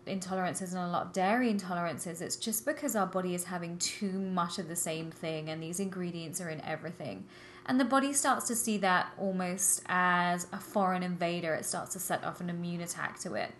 intolerances 0.06 0.72
and 0.72 0.78
a 0.78 0.88
lot 0.88 1.06
of 1.06 1.12
dairy 1.14 1.50
intolerances. 1.50 2.20
It's 2.20 2.36
just 2.36 2.66
because 2.66 2.94
our 2.94 3.06
body 3.06 3.34
is 3.34 3.44
having 3.44 3.78
too 3.78 4.12
much 4.12 4.58
of 4.58 4.68
the 4.68 4.76
same 4.76 5.10
thing, 5.10 5.48
and 5.48 5.62
these 5.62 5.80
ingredients 5.80 6.38
are 6.42 6.50
in 6.50 6.60
everything. 6.60 7.24
And 7.64 7.80
the 7.80 7.86
body 7.86 8.12
starts 8.12 8.46
to 8.48 8.54
see 8.54 8.76
that 8.78 9.10
almost 9.18 9.82
as 9.86 10.46
a 10.52 10.60
foreign 10.60 11.02
invader. 11.02 11.54
It 11.54 11.64
starts 11.64 11.94
to 11.94 12.00
set 12.00 12.22
off 12.24 12.42
an 12.42 12.50
immune 12.50 12.82
attack 12.82 13.18
to 13.20 13.36
it. 13.36 13.52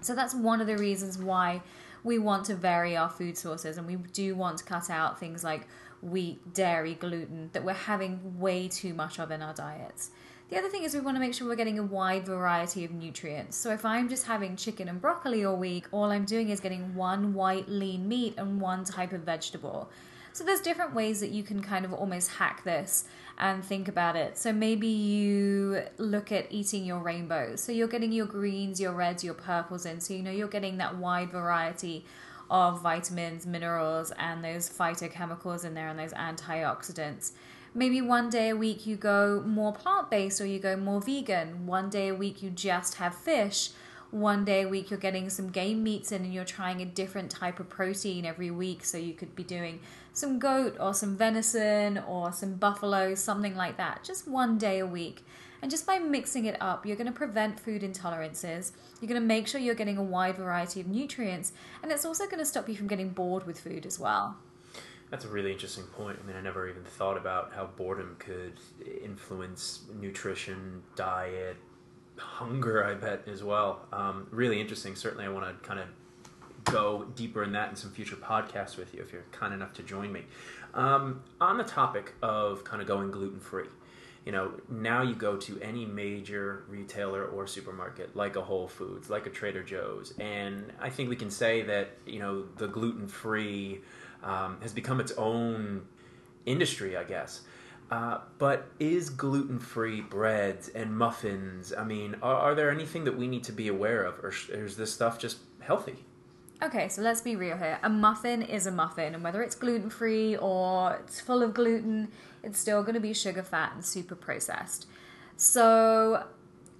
So 0.00 0.14
that's 0.14 0.32
one 0.32 0.60
of 0.60 0.68
the 0.68 0.78
reasons 0.78 1.18
why 1.18 1.62
we 2.06 2.18
want 2.18 2.46
to 2.46 2.54
vary 2.54 2.96
our 2.96 3.10
food 3.10 3.36
sources 3.36 3.76
and 3.76 3.86
we 3.86 3.96
do 3.96 4.34
want 4.36 4.58
to 4.58 4.64
cut 4.64 4.88
out 4.88 5.18
things 5.18 5.42
like 5.42 5.66
wheat, 6.00 6.54
dairy, 6.54 6.94
gluten 6.94 7.50
that 7.52 7.64
we're 7.64 7.72
having 7.72 8.38
way 8.38 8.68
too 8.68 8.94
much 8.94 9.18
of 9.18 9.30
in 9.30 9.42
our 9.42 9.52
diets. 9.52 10.10
The 10.48 10.56
other 10.56 10.68
thing 10.68 10.84
is 10.84 10.94
we 10.94 11.00
want 11.00 11.16
to 11.16 11.20
make 11.20 11.34
sure 11.34 11.48
we're 11.48 11.56
getting 11.56 11.80
a 11.80 11.82
wide 11.82 12.24
variety 12.24 12.84
of 12.84 12.92
nutrients. 12.92 13.56
So 13.56 13.72
if 13.72 13.84
I'm 13.84 14.08
just 14.08 14.26
having 14.26 14.54
chicken 14.54 14.88
and 14.88 15.00
broccoli 15.00 15.44
all 15.44 15.56
week, 15.56 15.86
all 15.90 16.12
I'm 16.12 16.24
doing 16.24 16.50
is 16.50 16.60
getting 16.60 16.94
one 16.94 17.34
white 17.34 17.68
lean 17.68 18.06
meat 18.06 18.34
and 18.38 18.60
one 18.60 18.84
type 18.84 19.12
of 19.12 19.22
vegetable. 19.22 19.90
So 20.32 20.44
there's 20.44 20.60
different 20.60 20.94
ways 20.94 21.18
that 21.20 21.30
you 21.30 21.42
can 21.42 21.60
kind 21.60 21.84
of 21.84 21.92
almost 21.92 22.30
hack 22.30 22.62
this 22.62 23.06
and 23.38 23.64
think 23.64 23.88
about 23.88 24.16
it. 24.16 24.38
So 24.38 24.52
maybe 24.52 24.86
you 24.86 25.82
look 25.98 26.32
at 26.32 26.46
eating 26.50 26.84
your 26.84 27.00
rainbows. 27.00 27.60
So 27.60 27.72
you're 27.72 27.88
getting 27.88 28.12
your 28.12 28.26
greens, 28.26 28.80
your 28.80 28.92
reds, 28.92 29.22
your 29.22 29.34
purples 29.34 29.84
in. 29.84 30.00
So 30.00 30.14
you 30.14 30.22
know 30.22 30.30
you're 30.30 30.48
getting 30.48 30.78
that 30.78 30.96
wide 30.96 31.30
variety 31.30 32.04
of 32.50 32.80
vitamins, 32.80 33.46
minerals, 33.46 34.12
and 34.18 34.44
those 34.44 34.70
phytochemicals 34.70 35.64
in 35.64 35.74
there 35.74 35.88
and 35.88 35.98
those 35.98 36.12
antioxidants. 36.12 37.32
Maybe 37.74 38.00
one 38.00 38.30
day 38.30 38.48
a 38.50 38.56
week 38.56 38.86
you 38.86 38.96
go 38.96 39.42
more 39.46 39.72
plant 39.72 40.10
based 40.10 40.40
or 40.40 40.46
you 40.46 40.58
go 40.58 40.76
more 40.76 41.00
vegan. 41.00 41.66
One 41.66 41.90
day 41.90 42.08
a 42.08 42.14
week 42.14 42.42
you 42.42 42.48
just 42.48 42.94
have 42.94 43.14
fish. 43.14 43.70
One 44.10 44.44
day 44.44 44.62
a 44.62 44.68
week 44.68 44.90
you're 44.90 45.00
getting 45.00 45.28
some 45.30 45.50
game 45.50 45.82
meats 45.82 46.12
in 46.12 46.24
and 46.24 46.32
you're 46.32 46.44
trying 46.44 46.80
a 46.80 46.84
different 46.84 47.30
type 47.30 47.58
of 47.60 47.68
protein 47.68 48.24
every 48.24 48.50
week. 48.50 48.84
So 48.84 48.98
you 48.98 49.14
could 49.14 49.34
be 49.34 49.44
doing 49.44 49.80
some 50.12 50.38
goat 50.38 50.76
or 50.80 50.94
some 50.94 51.16
venison 51.16 51.98
or 51.98 52.32
some 52.32 52.54
buffalo, 52.54 53.14
something 53.14 53.56
like 53.56 53.76
that, 53.76 54.04
just 54.04 54.28
one 54.28 54.58
day 54.58 54.78
a 54.78 54.86
week. 54.86 55.24
And 55.62 55.70
just 55.70 55.86
by 55.86 55.98
mixing 55.98 56.44
it 56.44 56.56
up, 56.60 56.86
you're 56.86 56.96
going 56.96 57.06
to 57.06 57.12
prevent 57.12 57.58
food 57.58 57.82
intolerances. 57.82 58.72
You're 59.00 59.08
going 59.08 59.20
to 59.20 59.26
make 59.26 59.48
sure 59.48 59.60
you're 59.60 59.74
getting 59.74 59.96
a 59.96 60.02
wide 60.02 60.36
variety 60.36 60.80
of 60.80 60.86
nutrients, 60.86 61.52
and 61.82 61.90
it's 61.90 62.04
also 62.04 62.26
going 62.26 62.38
to 62.38 62.44
stop 62.44 62.68
you 62.68 62.76
from 62.76 62.86
getting 62.86 63.08
bored 63.08 63.46
with 63.46 63.58
food 63.58 63.86
as 63.86 63.98
well. 63.98 64.36
That's 65.10 65.24
a 65.24 65.28
really 65.28 65.52
interesting 65.52 65.84
point. 65.84 66.18
I 66.22 66.26
mean, 66.26 66.36
I 66.36 66.40
never 66.40 66.68
even 66.68 66.84
thought 66.84 67.16
about 67.16 67.52
how 67.54 67.66
boredom 67.66 68.16
could 68.18 68.60
influence 69.02 69.84
nutrition, 69.98 70.82
diet, 70.94 71.56
hunger, 72.18 72.84
I 72.84 72.94
bet, 72.94 73.26
as 73.28 73.42
well. 73.42 73.86
Um, 73.92 74.26
really 74.30 74.60
interesting. 74.60 74.94
Certainly, 74.94 75.24
I 75.24 75.28
want 75.28 75.46
to 75.46 75.68
kind 75.68 75.80
of 75.80 75.86
go 76.64 77.04
deeper 77.14 77.42
in 77.44 77.52
that 77.52 77.70
in 77.70 77.76
some 77.76 77.90
future 77.90 78.16
podcasts 78.16 78.76
with 78.76 78.92
you 78.94 79.00
if 79.00 79.12
you're 79.12 79.24
kind 79.32 79.54
enough 79.54 79.72
to 79.74 79.82
join 79.82 80.12
me. 80.12 80.24
Um, 80.74 81.22
on 81.40 81.58
the 81.58 81.64
topic 81.64 82.14
of 82.22 82.64
kind 82.64 82.82
of 82.82 82.88
going 82.88 83.10
gluten 83.10 83.40
free, 83.40 83.68
you 84.24 84.32
know, 84.32 84.52
now 84.68 85.02
you 85.02 85.14
go 85.14 85.36
to 85.36 85.60
any 85.60 85.86
major 85.86 86.64
retailer 86.68 87.24
or 87.24 87.46
supermarket, 87.46 88.16
like 88.16 88.36
a 88.36 88.42
Whole 88.42 88.66
Foods, 88.66 89.08
like 89.08 89.26
a 89.26 89.30
Trader 89.30 89.62
Joe's, 89.62 90.12
and 90.18 90.72
I 90.80 90.90
think 90.90 91.08
we 91.08 91.16
can 91.16 91.30
say 91.30 91.62
that, 91.62 91.90
you 92.04 92.18
know, 92.18 92.44
the 92.56 92.66
gluten 92.66 93.06
free 93.06 93.80
um, 94.24 94.58
has 94.62 94.72
become 94.72 94.98
its 95.00 95.12
own 95.12 95.86
industry, 96.44 96.96
I 96.96 97.04
guess. 97.04 97.42
Uh, 97.90 98.18
but 98.38 98.66
is 98.80 99.10
gluten 99.10 99.60
free 99.60 100.00
breads 100.00 100.68
and 100.68 100.96
muffins? 100.96 101.72
I 101.72 101.84
mean, 101.84 102.16
are, 102.20 102.34
are, 102.34 102.54
there 102.54 102.70
anything 102.70 103.04
that 103.04 103.16
we 103.16 103.28
need 103.28 103.44
to 103.44 103.52
be 103.52 103.68
aware 103.68 104.02
of, 104.02 104.22
or, 104.24 104.32
sh- 104.32 104.48
is 104.48 104.76
this 104.76 104.92
stuff 104.92 105.20
just 105.20 105.38
healthy? 105.60 106.04
Okay, 106.62 106.88
so 106.88 107.02
let's 107.02 107.20
be 107.20 107.36
real 107.36 107.56
here. 107.56 107.78
A 107.82 107.88
muffin 107.88 108.42
is 108.42 108.66
a 108.66 108.72
muffin, 108.72 109.14
and 109.14 109.22
whether 109.22 109.40
it's 109.42 109.54
gluten 109.54 109.90
free 109.90 110.36
or 110.36 110.98
it's 111.04 111.20
full 111.20 111.42
of 111.42 111.54
gluten, 111.54 112.08
it's 112.42 112.58
still 112.58 112.82
going 112.82 112.94
to 112.94 113.00
be 113.00 113.12
sugar, 113.12 113.42
fat, 113.42 113.72
and 113.74 113.84
super 113.84 114.16
processed. 114.16 114.86
So 115.36 116.24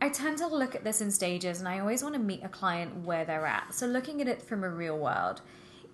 I 0.00 0.08
tend 0.08 0.38
to 0.38 0.46
look 0.46 0.74
at 0.74 0.82
this 0.82 1.00
in 1.00 1.10
stages, 1.10 1.60
and 1.60 1.68
I 1.68 1.78
always 1.78 2.02
want 2.02 2.14
to 2.14 2.20
meet 2.20 2.42
a 2.42 2.48
client 2.48 3.04
where 3.04 3.24
they're 3.24 3.46
at. 3.46 3.74
So 3.74 3.86
looking 3.86 4.20
at 4.20 4.28
it 4.28 4.42
from 4.42 4.64
a 4.64 4.70
real 4.70 4.98
world 4.98 5.40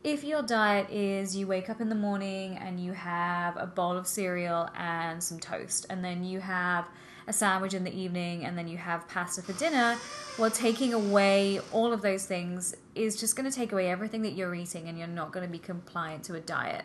if 0.04 0.24
your 0.24 0.42
diet 0.42 0.90
is 0.90 1.36
you 1.36 1.46
wake 1.46 1.70
up 1.70 1.80
in 1.80 1.88
the 1.88 1.94
morning 1.94 2.56
and 2.56 2.80
you 2.80 2.92
have 2.92 3.56
a 3.56 3.66
bowl 3.66 3.96
of 3.96 4.06
cereal 4.06 4.68
and 4.76 5.22
some 5.22 5.38
toast, 5.38 5.86
and 5.90 6.04
then 6.04 6.24
you 6.24 6.40
have 6.40 6.88
a 7.28 7.32
sandwich 7.32 7.72
in 7.72 7.84
the 7.84 7.96
evening, 7.96 8.44
and 8.44 8.58
then 8.58 8.66
you 8.66 8.76
have 8.76 9.06
pasta 9.06 9.40
for 9.40 9.52
dinner, 9.52 9.96
well, 10.38 10.50
taking 10.50 10.92
away 10.92 11.60
all 11.70 11.92
of 11.92 12.02
those 12.02 12.26
things 12.26 12.74
is 12.96 13.14
just 13.14 13.36
going 13.36 13.48
to 13.48 13.56
take 13.56 13.70
away 13.70 13.88
everything 13.88 14.22
that 14.22 14.32
you're 14.32 14.56
eating, 14.56 14.88
and 14.88 14.98
you're 14.98 15.06
not 15.06 15.30
going 15.30 15.46
to 15.46 15.50
be 15.50 15.58
compliant 15.58 16.24
to 16.24 16.34
a 16.34 16.40
diet. 16.40 16.84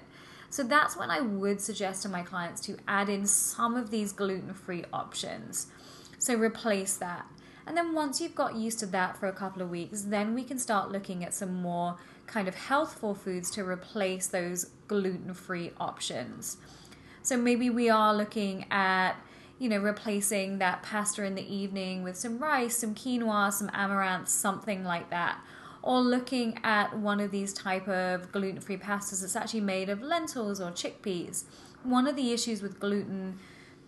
So 0.52 0.62
that's 0.62 0.96
when 0.96 1.10
I 1.10 1.22
would 1.22 1.60
suggest 1.60 2.04
to 2.04 2.10
my 2.10 2.22
clients 2.22 2.62
to 2.62 2.78
add 2.88 3.10
in 3.10 3.26
some 3.26 3.76
of 3.76 3.90
these 3.90 4.12
gluten 4.12 4.54
free 4.54 4.86
options. 4.94 5.68
So 6.20 6.36
replace 6.36 6.96
that. 6.98 7.26
And 7.66 7.76
then 7.76 7.94
once 7.94 8.22
you've 8.22 8.36
got 8.36 8.56
used 8.56 8.80
to 8.80 8.86
that 8.88 9.18
for 9.18 9.28
a 9.28 9.34
couple 9.34 9.62
of 9.62 9.70
weeks, 9.70 10.04
then 10.04 10.34
we 10.36 10.44
can 10.44 10.58
start 10.58 10.92
looking 10.92 11.26
at 11.26 11.34
some 11.34 11.62
more 11.62 11.98
kind 12.28 12.48
of 12.48 12.56
healthful 12.56 13.16
foods 13.16 13.50
to 13.52 13.64
replace 13.64 14.28
those 14.28 14.66
gluten 14.88 15.34
free 15.34 15.72
options. 15.80 16.58
So 17.24 17.36
maybe 17.36 17.70
we 17.70 17.90
are 17.90 18.14
looking 18.14 18.66
at 18.70 19.16
you 19.60 19.70
know, 19.70 19.80
replacing 19.80 20.60
that 20.60 20.84
pasta 20.84 21.24
in 21.24 21.36
the 21.36 21.54
evening 21.54 22.04
with 22.04 22.16
some 22.16 22.38
rice, 22.38 22.78
some 22.78 22.94
quinoa, 22.94 23.52
some 23.52 23.70
amaranth, 23.74 24.30
something 24.30 24.84
like 24.84 25.10
that. 25.10 25.40
Or 25.82 26.00
looking 26.00 26.60
at 26.64 26.98
one 26.98 27.20
of 27.20 27.32
these 27.32 27.54
type 27.54 27.88
of 27.88 28.32
gluten-free 28.32 28.78
pastas 28.78 29.22
that's 29.22 29.36
actually 29.36 29.62
made 29.62 29.90
of 29.90 30.02
lentils 30.02 30.60
or 30.60 30.72
chickpeas. 30.72 31.46
One 31.84 32.08
of 32.08 32.16
the 32.16 32.32
issues 32.34 32.62
with 32.62 32.80
gluten 32.80 33.40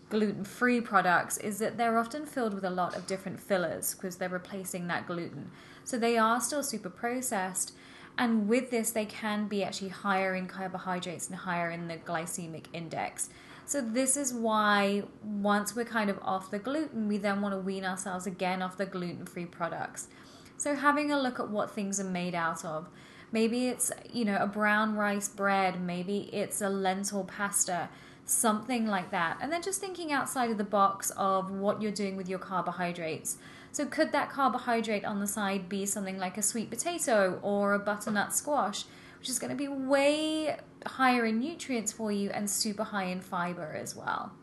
gluten-free 0.09 0.81
products 0.81 1.37
is 1.37 1.59
that 1.59 1.77
they're 1.77 1.99
often 1.99 2.25
filled 2.25 2.55
with 2.55 2.63
a 2.63 2.69
lot 2.69 2.95
of 2.95 3.05
different 3.05 3.39
fillers 3.39 3.93
because 3.93 4.15
they're 4.15 4.29
replacing 4.29 4.87
that 4.87 5.05
gluten. 5.05 5.51
So 5.83 5.99
they 5.99 6.17
are 6.17 6.41
still 6.41 6.63
super 6.63 6.89
processed 6.89 7.73
and 8.19 8.49
with 8.49 8.69
this, 8.69 8.91
they 8.91 9.05
can 9.05 9.47
be 9.47 9.63
actually 9.63 9.89
higher 9.89 10.35
in 10.35 10.45
carbohydrates 10.45 11.29
and 11.29 11.37
higher 11.37 11.71
in 11.71 11.87
the 11.87 11.95
glycemic 11.95 12.65
index. 12.73 13.29
So, 13.65 13.81
this 13.81 14.17
is 14.17 14.33
why 14.33 15.03
once 15.23 15.73
we're 15.73 15.85
kind 15.85 16.09
of 16.09 16.19
off 16.21 16.51
the 16.51 16.59
gluten, 16.59 17.07
we 17.07 17.17
then 17.17 17.41
want 17.41 17.53
to 17.53 17.59
wean 17.59 17.85
ourselves 17.85 18.27
again 18.27 18.61
off 18.61 18.77
the 18.77 18.85
gluten 18.85 19.25
free 19.25 19.45
products. 19.45 20.09
So, 20.57 20.75
having 20.75 21.11
a 21.11 21.19
look 21.19 21.39
at 21.39 21.49
what 21.49 21.71
things 21.71 21.99
are 21.99 22.03
made 22.03 22.35
out 22.35 22.65
of. 22.65 22.89
Maybe 23.31 23.67
it's, 23.67 23.91
you 24.11 24.25
know, 24.25 24.37
a 24.37 24.47
brown 24.47 24.95
rice 24.95 25.29
bread, 25.29 25.79
maybe 25.79 26.31
it's 26.33 26.61
a 26.61 26.69
lentil 26.69 27.23
pasta, 27.23 27.89
something 28.25 28.87
like 28.87 29.11
that. 29.11 29.37
And 29.39 29.51
then 29.51 29.61
just 29.61 29.79
thinking 29.79 30.11
outside 30.11 30.49
of 30.49 30.57
the 30.57 30.63
box 30.63 31.11
of 31.11 31.51
what 31.51 31.79
you're 31.79 31.91
doing 31.91 32.17
with 32.17 32.27
your 32.27 32.39
carbohydrates. 32.39 33.37
So, 33.71 33.85
could 33.85 34.11
that 34.11 34.29
carbohydrate 34.29 35.05
on 35.05 35.19
the 35.19 35.27
side 35.27 35.69
be 35.69 35.85
something 35.85 36.17
like 36.17 36.37
a 36.37 36.41
sweet 36.41 36.69
potato 36.69 37.39
or 37.41 37.73
a 37.73 37.79
butternut 37.79 38.33
squash, 38.33 38.85
which 39.19 39.29
is 39.29 39.39
going 39.39 39.51
to 39.51 39.55
be 39.55 39.67
way 39.67 40.57
higher 40.85 41.25
in 41.25 41.39
nutrients 41.39 41.91
for 41.91 42.11
you 42.11 42.29
and 42.31 42.49
super 42.49 42.83
high 42.83 43.05
in 43.05 43.21
fiber 43.21 43.77
as 43.79 43.95
well? 43.95 44.33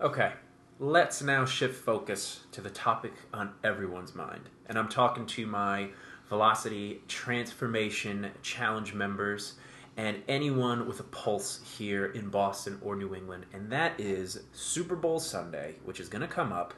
Okay, 0.00 0.32
let's 0.78 1.22
now 1.22 1.44
shift 1.44 1.84
focus 1.84 2.40
to 2.52 2.60
the 2.60 2.70
topic 2.70 3.12
on 3.32 3.52
everyone's 3.62 4.14
mind. 4.14 4.48
And 4.66 4.78
I'm 4.78 4.88
talking 4.88 5.26
to 5.26 5.46
my 5.46 5.88
Velocity 6.28 7.02
Transformation 7.08 8.30
Challenge 8.42 8.94
members 8.94 9.54
and 9.96 10.22
anyone 10.28 10.86
with 10.86 11.00
a 11.00 11.04
pulse 11.04 11.60
here 11.78 12.06
in 12.06 12.28
Boston 12.28 12.78
or 12.82 12.96
New 12.96 13.14
England, 13.14 13.46
and 13.52 13.70
that 13.72 13.98
is 13.98 14.40
Super 14.52 14.96
Bowl 14.96 15.18
Sunday, 15.18 15.76
which 15.84 16.00
is 16.00 16.08
going 16.08 16.20
to 16.20 16.28
come 16.28 16.52
up 16.52 16.74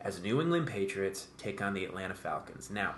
as 0.00 0.22
New 0.22 0.40
England 0.40 0.66
Patriots 0.66 1.28
take 1.38 1.60
on 1.60 1.74
the 1.74 1.84
Atlanta 1.84 2.14
Falcons. 2.14 2.70
Now, 2.70 2.96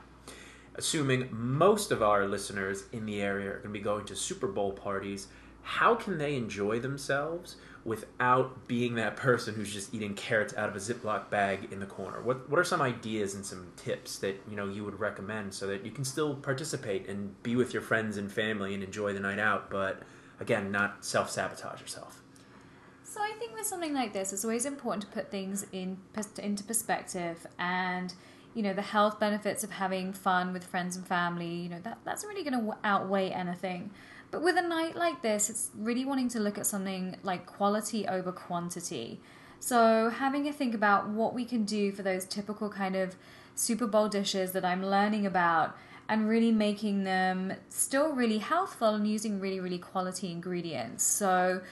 assuming 0.75 1.29
most 1.31 1.91
of 1.91 2.03
our 2.03 2.27
listeners 2.27 2.85
in 2.93 3.07
the 3.07 3.21
area 3.21 3.51
are 3.51 3.59
going 3.59 3.65
to 3.65 3.69
be 3.71 3.81
going 3.81 4.05
to 4.07 4.17
Super 4.17 4.47
Bowl 4.47 4.73
parties, 4.73 5.29
how 5.63 5.95
can 5.95 6.19
they 6.19 6.35
enjoy 6.35 6.81
themselves 6.81 7.57
without 7.85 8.67
being 8.69 8.95
that 8.95 9.17
person 9.17 9.55
who's 9.55 9.73
just 9.73 9.93
eating 9.95 10.15
carrots 10.15 10.55
out 10.55 10.69
of 10.69 10.77
a 10.77 10.79
Ziploc 10.79 11.31
bag 11.31 11.73
in 11.73 11.81
the 11.81 11.87
corner? 11.87 12.21
What 12.21 12.49
what 12.51 12.59
are 12.59 12.65
some 12.65 12.83
ideas 12.83 13.35
and 13.35 13.45
some 13.45 13.69
tips 13.77 14.19
that 14.19 14.41
you 14.49 14.57
know 14.57 14.69
you 14.69 14.85
would 14.85 14.99
recommend 14.99 15.55
so 15.55 15.67
that 15.69 15.85
you 15.85 15.91
can 15.91 16.05
still 16.05 16.35
participate 16.35 17.09
and 17.09 17.41
be 17.43 17.55
with 17.55 17.73
your 17.73 17.83
friends 17.83 18.17
and 18.17 18.31
family 18.31 18.75
and 18.75 18.83
enjoy 18.83 19.13
the 19.13 19.21
night 19.21 19.39
out, 19.39 19.71
but 19.71 20.03
again, 20.41 20.73
not 20.73 21.05
self 21.05 21.31
sabotage 21.31 21.81
yourself? 21.81 22.22
So 23.13 23.21
I 23.21 23.33
think 23.39 23.55
with 23.55 23.67
something 23.67 23.93
like 23.93 24.15
this, 24.15 24.33
it's 24.33 24.43
always 24.43 24.65
important 24.65 25.03
to 25.03 25.09
put 25.09 25.31
things 25.31 25.67
in 25.71 25.99
into 26.39 26.65
perspective 26.65 27.47
and 27.59 28.15
you 28.55 28.63
know 28.63 28.73
the 28.73 28.81
health 28.81 29.21
benefits 29.21 29.63
of 29.63 29.71
having 29.71 30.15
fun 30.15 30.55
with 30.55 30.65
friends 30.65 30.97
and 30.97 31.07
family 31.07 31.47
you 31.47 31.69
know 31.69 31.81
that 31.83 31.99
that's 32.07 32.25
really 32.25 32.43
going 32.43 32.59
to 32.59 32.75
outweigh 32.85 33.29
anything. 33.29 33.91
But 34.31 34.43
with 34.43 34.57
a 34.57 34.63
night 34.63 34.97
like 34.97 35.21
this 35.21 35.51
it's 35.51 35.71
really 35.77 36.07
wanting 36.07 36.31
to 36.31 36.41
look 36.41 36.57
at 36.57 36.67
something 36.67 37.17
like 37.23 37.45
quality 37.45 38.09
over 38.09 38.33
quantity. 38.33 39.21
So 39.61 40.09
having 40.09 40.49
a 40.49 40.53
think 40.53 40.75
about 40.75 41.11
what 41.11 41.35
we 41.35 41.45
can 41.45 41.67
do 41.67 41.93
for 41.93 42.03
those 42.03 42.25
typical 42.25 42.71
kind 42.71 42.97
of 42.97 43.15
super 43.55 43.87
bowl 43.87 44.09
dishes 44.09 44.53
that 44.53 44.65
i'm 44.65 44.83
learning 44.83 45.27
about 45.27 45.77
and 46.09 46.29
really 46.29 46.53
making 46.53 47.05
them 47.05 47.53
still 47.69 48.13
really 48.13 48.39
healthful 48.39 48.89
and 48.95 49.07
using 49.07 49.41
really 49.41 49.61
really 49.61 49.79
quality 49.79 50.31
ingredients. 50.31 51.05
So 51.05 51.63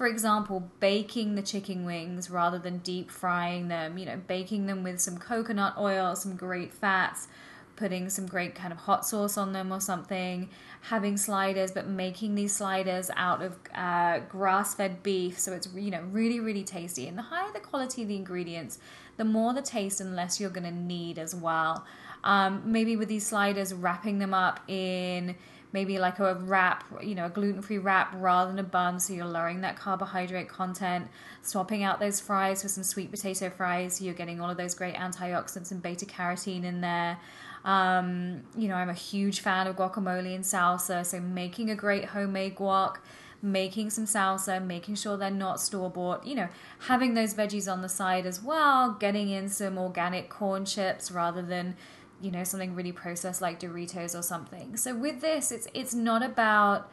for 0.00 0.06
example, 0.06 0.66
baking 0.80 1.34
the 1.34 1.42
chicken 1.42 1.84
wings 1.84 2.30
rather 2.30 2.58
than 2.58 2.78
deep 2.78 3.10
frying 3.10 3.68
them, 3.68 3.98
you 3.98 4.06
know, 4.06 4.18
baking 4.26 4.64
them 4.64 4.82
with 4.82 4.98
some 4.98 5.18
coconut 5.18 5.74
oil, 5.76 6.16
some 6.16 6.36
great 6.36 6.72
fats, 6.72 7.28
putting 7.76 8.08
some 8.08 8.24
great 8.24 8.54
kind 8.54 8.72
of 8.72 8.78
hot 8.78 9.04
sauce 9.04 9.36
on 9.36 9.52
them 9.52 9.70
or 9.70 9.78
something, 9.78 10.48
having 10.80 11.18
sliders, 11.18 11.70
but 11.70 11.86
making 11.86 12.34
these 12.34 12.50
sliders 12.50 13.10
out 13.14 13.42
of 13.42 13.58
uh, 13.74 14.20
grass 14.20 14.74
fed 14.74 15.02
beef. 15.02 15.38
So 15.38 15.52
it's, 15.52 15.68
you 15.74 15.90
know, 15.90 16.02
really, 16.10 16.40
really 16.40 16.64
tasty. 16.64 17.06
And 17.06 17.18
the 17.18 17.22
higher 17.24 17.52
the 17.52 17.60
quality 17.60 18.00
of 18.00 18.08
the 18.08 18.16
ingredients, 18.16 18.78
the 19.18 19.26
more 19.26 19.52
the 19.52 19.60
taste 19.60 20.00
and 20.00 20.16
less 20.16 20.40
you're 20.40 20.48
going 20.48 20.64
to 20.64 20.70
need 20.74 21.18
as 21.18 21.34
well. 21.34 21.84
Um, 22.24 22.62
maybe 22.64 22.96
with 22.96 23.08
these 23.08 23.26
sliders, 23.26 23.74
wrapping 23.74 24.18
them 24.18 24.32
up 24.32 24.60
in 24.66 25.36
maybe 25.72 25.98
like 25.98 26.18
a 26.18 26.34
wrap, 26.34 26.84
you 27.02 27.14
know, 27.14 27.26
a 27.26 27.30
gluten 27.30 27.62
free 27.62 27.78
wrap 27.78 28.12
rather 28.16 28.50
than 28.50 28.58
a 28.58 28.64
bun. 28.64 28.98
So 29.00 29.12
you're 29.12 29.24
lowering 29.24 29.60
that 29.60 29.76
carbohydrate 29.76 30.48
content, 30.48 31.08
swapping 31.42 31.82
out 31.82 32.00
those 32.00 32.20
fries 32.20 32.62
for 32.62 32.68
some 32.68 32.84
sweet 32.84 33.10
potato 33.10 33.50
fries. 33.50 34.00
You're 34.00 34.14
getting 34.14 34.40
all 34.40 34.50
of 34.50 34.56
those 34.56 34.74
great 34.74 34.94
antioxidants 34.94 35.70
and 35.70 35.82
beta 35.82 36.06
carotene 36.06 36.64
in 36.64 36.80
there. 36.80 37.18
Um, 37.64 38.42
you 38.56 38.68
know, 38.68 38.74
I'm 38.74 38.88
a 38.88 38.94
huge 38.94 39.40
fan 39.40 39.66
of 39.66 39.76
guacamole 39.76 40.34
and 40.34 40.44
salsa. 40.44 41.04
So 41.04 41.20
making 41.20 41.70
a 41.70 41.74
great 41.74 42.06
homemade 42.06 42.56
guac 42.56 42.96
making 43.42 43.90
some 43.90 44.04
salsa, 44.04 44.64
making 44.64 44.94
sure 44.94 45.16
they're 45.16 45.30
not 45.30 45.60
store 45.60 45.90
bought, 45.90 46.26
you 46.26 46.34
know, 46.34 46.48
having 46.80 47.14
those 47.14 47.34
veggies 47.34 47.70
on 47.70 47.82
the 47.82 47.88
side 47.88 48.26
as 48.26 48.42
well, 48.42 48.92
getting 48.92 49.30
in 49.30 49.48
some 49.48 49.78
organic 49.78 50.28
corn 50.28 50.64
chips 50.64 51.10
rather 51.10 51.42
than 51.42 51.76
you 52.20 52.30
know 52.30 52.44
something 52.44 52.74
really 52.74 52.92
processed 52.92 53.40
like 53.40 53.60
Doritos 53.60 54.18
or 54.18 54.22
something. 54.22 54.76
So 54.76 54.94
with 54.94 55.20
this, 55.20 55.52
it's 55.52 55.68
it's 55.74 55.94
not 55.94 56.22
about 56.22 56.90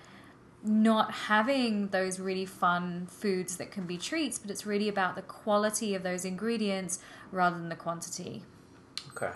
not 0.63 1.12
having 1.12 1.88
those 1.89 2.19
really 2.19 2.46
fun 2.46 3.07
foods 3.10 3.57
that 3.57 3.72
can 3.72 3.86
be 3.86 3.98
treats, 3.98 4.39
but 4.39 4.50
it's 4.50 4.65
really 4.65 4.89
about 4.89 5.15
the 5.15 5.22
quality 5.22 5.96
of 5.96 6.03
those 6.03 6.25
ingredients 6.25 7.00
rather 7.31 7.57
than 7.57 7.69
the 7.69 7.75
quantity. 7.75 8.43
Okay. 9.15 9.31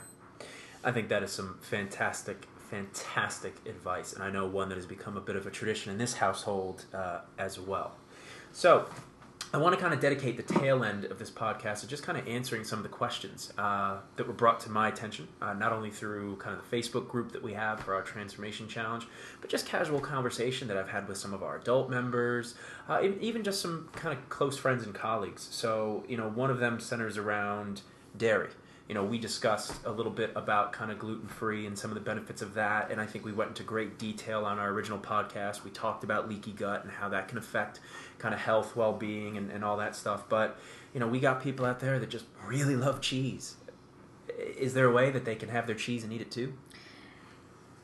I 0.83 0.91
think 0.91 1.09
that 1.09 1.23
is 1.23 1.31
some 1.31 1.59
fantastic 1.61 2.47
fantastic 2.69 3.53
advice, 3.65 4.13
and 4.13 4.23
I 4.23 4.29
know 4.29 4.47
one 4.47 4.69
that 4.69 4.75
has 4.75 4.85
become 4.85 5.17
a 5.17 5.21
bit 5.21 5.35
of 5.35 5.45
a 5.45 5.51
tradition 5.51 5.91
in 5.91 5.97
this 5.97 6.13
household 6.13 6.85
uh, 6.93 7.19
as 7.37 7.59
well. 7.59 7.97
So, 8.53 8.87
I 9.53 9.57
want 9.57 9.75
to 9.75 9.81
kind 9.81 9.93
of 9.93 9.99
dedicate 9.99 10.37
the 10.37 10.43
tail 10.43 10.81
end 10.81 11.03
of 11.03 11.19
this 11.19 11.29
podcast 11.29 11.81
to 11.81 11.87
just 11.87 12.03
kind 12.03 12.17
of 12.17 12.25
answering 12.25 12.63
some 12.63 12.79
of 12.79 12.83
the 12.83 12.89
questions 12.89 13.51
uh, 13.57 13.97
that 14.15 14.25
were 14.25 14.31
brought 14.31 14.61
to 14.61 14.69
my 14.69 14.87
attention, 14.87 15.27
uh, 15.41 15.53
not 15.53 15.73
only 15.73 15.91
through 15.91 16.37
kind 16.37 16.57
of 16.57 16.69
the 16.69 16.77
Facebook 16.77 17.09
group 17.09 17.33
that 17.33 17.43
we 17.43 17.51
have 17.51 17.81
for 17.81 17.93
our 17.93 18.01
Transformation 18.01 18.69
Challenge, 18.69 19.05
but 19.41 19.49
just 19.49 19.65
casual 19.65 19.99
conversation 19.99 20.69
that 20.69 20.77
I've 20.77 20.87
had 20.87 21.05
with 21.05 21.17
some 21.17 21.33
of 21.33 21.43
our 21.43 21.57
adult 21.57 21.89
members, 21.89 22.55
uh, 22.87 23.01
even 23.19 23.43
just 23.43 23.59
some 23.59 23.89
kind 23.91 24.17
of 24.17 24.29
close 24.29 24.57
friends 24.57 24.85
and 24.85 24.95
colleagues. 24.95 25.49
So, 25.51 26.05
you 26.07 26.15
know, 26.15 26.29
one 26.29 26.49
of 26.49 26.59
them 26.59 26.79
centers 26.79 27.17
around 27.17 27.81
dairy 28.17 28.51
you 28.91 28.95
know, 28.95 29.05
we 29.05 29.17
discussed 29.17 29.85
a 29.85 29.89
little 29.89 30.11
bit 30.11 30.33
about 30.35 30.73
kind 30.73 30.91
of 30.91 30.99
gluten 30.99 31.25
free 31.25 31.65
and 31.65 31.79
some 31.79 31.89
of 31.91 31.95
the 31.95 32.01
benefits 32.01 32.41
of 32.41 32.55
that. 32.55 32.91
And 32.91 32.99
I 32.99 33.05
think 33.05 33.23
we 33.23 33.31
went 33.31 33.51
into 33.51 33.63
great 33.63 33.97
detail 33.97 34.43
on 34.43 34.59
our 34.59 34.69
original 34.69 34.99
podcast. 34.99 35.63
We 35.63 35.71
talked 35.71 36.03
about 36.03 36.27
leaky 36.27 36.51
gut 36.51 36.83
and 36.83 36.91
how 36.91 37.07
that 37.07 37.29
can 37.29 37.37
affect 37.37 37.79
kind 38.17 38.33
of 38.33 38.41
health, 38.41 38.75
well 38.75 38.91
being, 38.91 39.37
and, 39.37 39.49
and 39.49 39.63
all 39.63 39.77
that 39.77 39.95
stuff. 39.95 40.27
But, 40.27 40.59
you 40.93 40.99
know, 40.99 41.07
we 41.07 41.21
got 41.21 41.41
people 41.41 41.65
out 41.65 41.79
there 41.79 41.99
that 41.99 42.09
just 42.09 42.25
really 42.45 42.75
love 42.75 42.99
cheese. 42.99 43.55
Is 44.37 44.73
there 44.73 44.87
a 44.87 44.91
way 44.91 45.09
that 45.09 45.23
they 45.23 45.35
can 45.35 45.47
have 45.47 45.67
their 45.67 45.75
cheese 45.77 46.03
and 46.03 46.11
eat 46.11 46.19
it 46.19 46.29
too? 46.29 46.53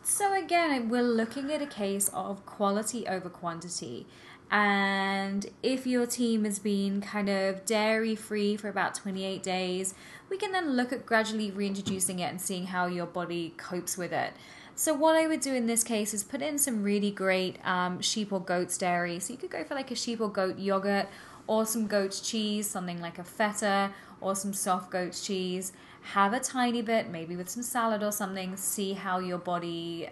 So, 0.03 0.33
again, 0.33 0.89
we're 0.89 1.03
looking 1.03 1.49
at 1.53 1.61
a 1.61 1.67
case 1.67 2.09
of 2.09 2.45
quality 2.45 3.07
over 3.07 3.29
quantity. 3.29 4.07
And 4.49 5.45
if 5.61 5.85
your 5.85 6.05
team 6.05 6.45
has 6.45 6.59
been 6.59 7.01
kind 7.01 7.29
of 7.29 7.65
dairy 7.65 8.15
free 8.15 8.55
for 8.55 8.69
about 8.69 8.95
28 8.95 9.43
days, 9.43 9.93
we 10.29 10.37
can 10.37 10.51
then 10.51 10.71
look 10.71 10.93
at 10.93 11.05
gradually 11.05 11.51
reintroducing 11.51 12.19
it 12.19 12.29
and 12.31 12.39
seeing 12.39 12.67
how 12.67 12.85
your 12.85 13.05
body 13.05 13.53
copes 13.57 13.97
with 13.97 14.13
it. 14.13 14.33
So, 14.75 14.93
what 14.93 15.15
I 15.15 15.27
would 15.27 15.41
do 15.41 15.53
in 15.53 15.65
this 15.65 15.83
case 15.83 16.13
is 16.13 16.23
put 16.23 16.41
in 16.41 16.57
some 16.59 16.83
really 16.83 17.11
great 17.11 17.57
um, 17.65 17.99
sheep 17.99 18.31
or 18.31 18.39
goat's 18.39 18.77
dairy. 18.77 19.19
So, 19.19 19.33
you 19.33 19.39
could 19.39 19.49
go 19.49 19.63
for 19.63 19.75
like 19.75 19.91
a 19.91 19.95
sheep 19.95 20.21
or 20.21 20.29
goat 20.29 20.59
yogurt 20.59 21.07
or 21.47 21.65
some 21.65 21.87
goat 21.87 22.19
cheese, 22.23 22.69
something 22.69 23.01
like 23.01 23.17
a 23.17 23.23
feta 23.23 23.91
or 24.21 24.35
some 24.35 24.53
soft 24.53 24.91
goat 24.91 25.19
cheese. 25.21 25.73
Have 26.13 26.33
a 26.33 26.39
tiny 26.39 26.81
bit, 26.81 27.09
maybe 27.09 27.35
with 27.35 27.49
some 27.49 27.63
salad 27.63 28.03
or 28.03 28.11
something, 28.11 28.55
see 28.55 28.93
how 28.93 29.19
your 29.19 29.39
body 29.39 30.09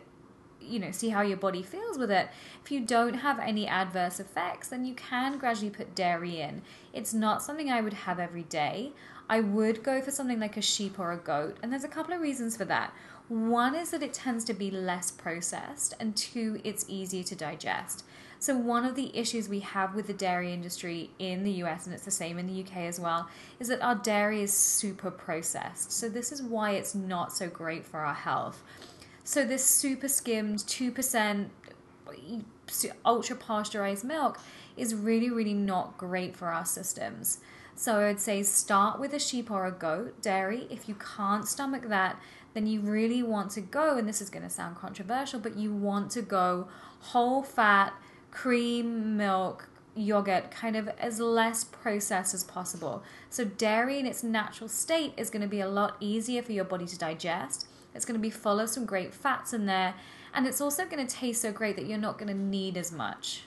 you 0.68 0.80
know 0.80 0.92
see 0.92 1.10
how 1.10 1.22
your 1.22 1.38
body 1.38 1.64
feels 1.64 1.98
with 1.98 2.12
it. 2.12 2.30
If 2.64 2.72
you 2.72 2.82
don't 2.82 3.16
have 3.16 3.40
any 3.40 3.68
adverse 3.68 4.20
effects 4.20 4.68
then 4.68 4.86
you 4.86 4.94
can 4.94 5.38
gradually 5.38 5.70
put 5.70 5.96
dairy 5.96 6.40
in. 6.42 6.62
It's 6.94 7.14
not 7.14 7.44
something 7.44 7.70
i 7.70 7.82
would 7.82 7.94
have 7.94 8.20
every 8.20 8.44
day. 8.44 8.92
I 9.30 9.40
would 9.40 9.84
go 9.84 10.02
for 10.02 10.12
something 10.12 10.40
like 10.40 10.58
a 10.58 10.62
sheep 10.62 11.00
or 11.00 11.12
a 11.12 11.18
goat 11.18 11.58
and 11.62 11.72
there's 11.72 11.84
a 11.84 11.90
couple 11.90 12.14
of 12.14 12.22
reasons 12.22 12.56
for 12.56 12.66
that. 12.66 12.94
One 13.28 13.74
is 13.74 13.90
that 13.90 14.04
it 14.04 14.14
tends 14.14 14.46
to 14.46 14.54
be 14.54 14.70
less 14.70 15.10
processed 15.10 15.96
and 16.00 16.16
two 16.16 16.62
it's 16.64 16.86
easier 16.88 17.24
to 17.24 17.36
digest. 17.36 18.06
So 18.38 18.56
one 18.56 18.86
of 18.86 18.94
the 18.94 19.16
issues 19.18 19.50
we 19.50 19.62
have 19.62 19.96
with 19.96 20.06
the 20.06 20.14
dairy 20.14 20.54
industry 20.54 21.10
in 21.18 21.44
the 21.44 21.52
US 21.64 21.88
and 21.88 21.96
it's 21.96 22.06
the 22.06 22.12
same 22.12 22.38
in 22.38 22.46
the 22.46 22.62
UK 22.62 22.78
as 22.84 23.00
well 23.00 23.28
is 23.60 23.70
that 23.70 23.82
our 23.82 23.96
dairy 23.96 24.44
is 24.44 24.54
super 24.54 25.10
processed. 25.10 25.92
So 25.92 26.10
this 26.10 26.32
is 26.32 26.44
why 26.44 26.72
it's 26.72 26.94
not 26.94 27.34
so 27.36 27.50
great 27.50 27.86
for 27.86 28.02
our 28.02 28.14
health. 28.14 28.62
So 29.28 29.44
this 29.44 29.66
super 29.66 30.08
skimmed 30.08 30.60
2% 30.60 31.50
ultra 33.04 33.36
pasteurized 33.36 34.04
milk 34.04 34.40
is 34.78 34.94
really, 34.94 35.32
really 35.32 35.56
not 35.56 35.98
great 35.98 36.36
for 36.36 36.50
our 36.50 36.64
systems. 36.64 37.40
So 37.74 38.00
I 38.00 38.06
would 38.06 38.20
say 38.20 38.44
start 38.44 39.00
with 39.00 39.16
a 39.16 39.20
sheep 39.20 39.50
or 39.50 39.66
a 39.66 39.72
goat 39.72 40.22
dairy. 40.22 40.68
If 40.70 40.88
you 40.88 40.94
can't 40.96 41.48
stomach 41.48 41.90
that, 41.90 42.22
then 42.54 42.68
you 42.68 42.82
really 42.82 43.24
want 43.24 43.50
to 43.52 43.62
go, 43.62 43.98
and 43.98 44.08
this 44.08 44.22
is 44.22 44.30
going 44.30 44.44
to 44.44 44.50
sound 44.50 44.76
controversial, 44.76 45.40
but 45.40 45.58
you 45.58 45.74
want 45.74 46.12
to 46.12 46.22
go 46.22 46.68
whole 47.00 47.42
fat, 47.42 47.94
cream, 48.30 49.18
milk, 49.18 49.70
yogurt, 49.96 50.52
kind 50.52 50.76
of 50.76 50.88
as 51.00 51.20
less 51.20 51.64
processed 51.64 52.36
as 52.36 52.44
possible. 52.44 53.02
So 53.32 53.44
dairy 53.44 53.98
in 53.98 54.06
its 54.06 54.22
natural 54.24 54.70
state 54.70 55.14
is 55.18 55.32
going 55.32 55.42
to 55.42 55.48
be 55.48 55.62
a 55.62 55.68
lot 55.68 55.98
easier 56.00 56.44
for 56.44 56.52
your 56.52 56.66
body 56.66 56.86
to 56.86 56.98
digest 56.98 57.68
it's 57.96 58.06
going 58.06 58.20
to 58.20 58.22
be 58.22 58.30
full 58.30 58.60
of 58.60 58.70
some 58.70 58.86
great 58.86 59.14
fats 59.14 59.54
in 59.54 59.66
there. 59.66 59.96
And 60.34 60.46
it's 60.46 60.60
also 60.60 60.86
going 60.86 61.06
to 61.06 61.16
taste 61.16 61.42
so 61.42 61.52
great 61.52 61.78
that 61.78 61.86
you're 61.86 61.98
not 61.98 62.18
going 62.18 62.28
to 62.28 62.38
need 62.38 62.78
as 62.78 62.92
much. 62.92 63.44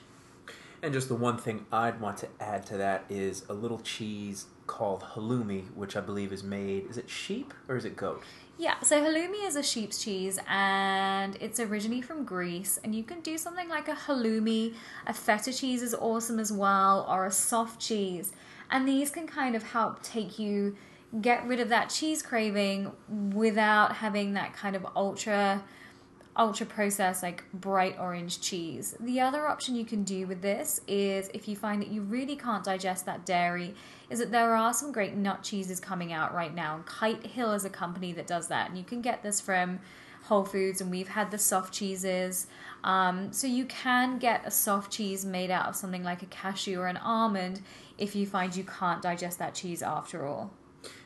And 0.81 0.93
just 0.93 1.07
the 1.07 1.15
one 1.15 1.37
thing 1.37 1.65
I'd 1.71 1.99
want 2.01 2.17
to 2.17 2.27
add 2.39 2.65
to 2.67 2.77
that 2.77 3.03
is 3.09 3.43
a 3.49 3.53
little 3.53 3.79
cheese 3.79 4.47
called 4.65 5.03
halloumi, 5.03 5.65
which 5.75 5.95
I 5.95 6.01
believe 6.01 6.31
is 6.31 6.43
made. 6.43 6.89
Is 6.89 6.97
it 6.97 7.09
sheep 7.09 7.53
or 7.67 7.75
is 7.75 7.85
it 7.85 7.95
goat? 7.95 8.23
Yeah, 8.57 8.79
so 8.81 9.01
halloumi 9.01 9.45
is 9.45 9.55
a 9.55 9.63
sheep's 9.63 10.03
cheese 10.03 10.39
and 10.47 11.37
it's 11.39 11.59
originally 11.59 12.01
from 12.01 12.23
Greece. 12.23 12.79
And 12.83 12.95
you 12.95 13.03
can 13.03 13.21
do 13.21 13.37
something 13.37 13.69
like 13.69 13.87
a 13.87 13.93
halloumi. 13.93 14.73
A 15.05 15.13
feta 15.13 15.53
cheese 15.53 15.83
is 15.83 15.93
awesome 15.93 16.39
as 16.39 16.51
well, 16.51 17.05
or 17.09 17.25
a 17.25 17.31
soft 17.31 17.79
cheese. 17.79 18.31
And 18.71 18.87
these 18.87 19.09
can 19.09 19.27
kind 19.27 19.55
of 19.55 19.63
help 19.63 20.01
take 20.01 20.39
you 20.39 20.75
get 21.21 21.45
rid 21.47 21.59
of 21.59 21.69
that 21.69 21.89
cheese 21.89 22.21
craving 22.21 22.91
without 23.33 23.95
having 23.95 24.33
that 24.33 24.53
kind 24.53 24.75
of 24.75 24.85
ultra 24.95 25.63
ultra 26.37 26.65
processed 26.65 27.21
like 27.21 27.43
bright 27.53 27.97
orange 27.99 28.39
cheese. 28.39 28.95
The 28.99 29.19
other 29.19 29.47
option 29.47 29.75
you 29.75 29.83
can 29.83 30.03
do 30.03 30.25
with 30.25 30.41
this 30.41 30.79
is 30.87 31.29
if 31.33 31.47
you 31.47 31.55
find 31.55 31.81
that 31.81 31.89
you 31.89 32.01
really 32.01 32.37
can't 32.37 32.63
digest 32.63 33.05
that 33.07 33.25
dairy 33.25 33.75
is 34.09 34.19
that 34.19 34.31
there 34.31 34.55
are 34.55 34.73
some 34.73 34.93
great 34.93 35.15
nut 35.15 35.43
cheeses 35.43 35.81
coming 35.81 36.13
out 36.13 36.33
right 36.33 36.55
now. 36.55 36.81
Kite 36.85 37.25
Hill 37.25 37.51
is 37.51 37.65
a 37.65 37.69
company 37.69 38.13
that 38.13 38.25
does 38.25 38.47
that 38.47 38.69
and 38.69 38.77
you 38.77 38.85
can 38.85 39.01
get 39.01 39.21
this 39.21 39.41
from 39.41 39.79
Whole 40.23 40.45
Foods 40.45 40.79
and 40.79 40.89
we've 40.89 41.09
had 41.09 41.29
the 41.31 41.37
soft 41.37 41.73
cheeses. 41.73 42.47
Um, 42.85 43.33
so 43.33 43.45
you 43.45 43.65
can 43.65 44.17
get 44.17 44.45
a 44.45 44.51
soft 44.51 44.93
cheese 44.93 45.25
made 45.25 45.51
out 45.51 45.67
of 45.67 45.75
something 45.75 46.03
like 46.03 46.23
a 46.23 46.27
cashew 46.27 46.79
or 46.79 46.87
an 46.87 46.97
almond 46.97 47.61
if 47.97 48.15
you 48.15 48.25
find 48.25 48.55
you 48.55 48.63
can't 48.63 49.01
digest 49.01 49.39
that 49.39 49.55
cheese 49.55 49.81
after 49.81 50.25
all 50.25 50.53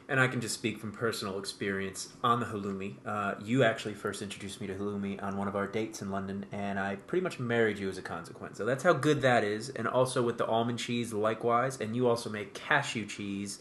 and 0.09 0.19
I 0.19 0.27
can 0.27 0.41
just 0.41 0.53
speak 0.53 0.79
from 0.79 0.91
personal 0.91 1.39
experience 1.39 2.09
on 2.23 2.39
the 2.39 2.45
halloumi. 2.45 2.95
Uh, 3.05 3.35
you 3.43 3.63
actually 3.63 3.93
first 3.93 4.21
introduced 4.21 4.59
me 4.59 4.67
to 4.67 4.73
halloumi 4.73 5.21
on 5.23 5.37
one 5.37 5.47
of 5.47 5.55
our 5.55 5.67
dates 5.67 6.01
in 6.01 6.11
London, 6.11 6.45
and 6.51 6.79
I 6.79 6.95
pretty 6.95 7.23
much 7.23 7.39
married 7.39 7.77
you 7.77 7.89
as 7.89 7.97
a 7.97 8.01
consequence. 8.01 8.57
So 8.57 8.65
that's 8.65 8.83
how 8.83 8.93
good 8.93 9.21
that 9.21 9.43
is. 9.43 9.69
And 9.69 9.87
also 9.87 10.21
with 10.21 10.37
the 10.37 10.45
almond 10.45 10.79
cheese, 10.79 11.13
likewise. 11.13 11.79
And 11.79 11.95
you 11.95 12.07
also 12.07 12.29
make 12.29 12.53
cashew 12.53 13.05
cheese. 13.05 13.59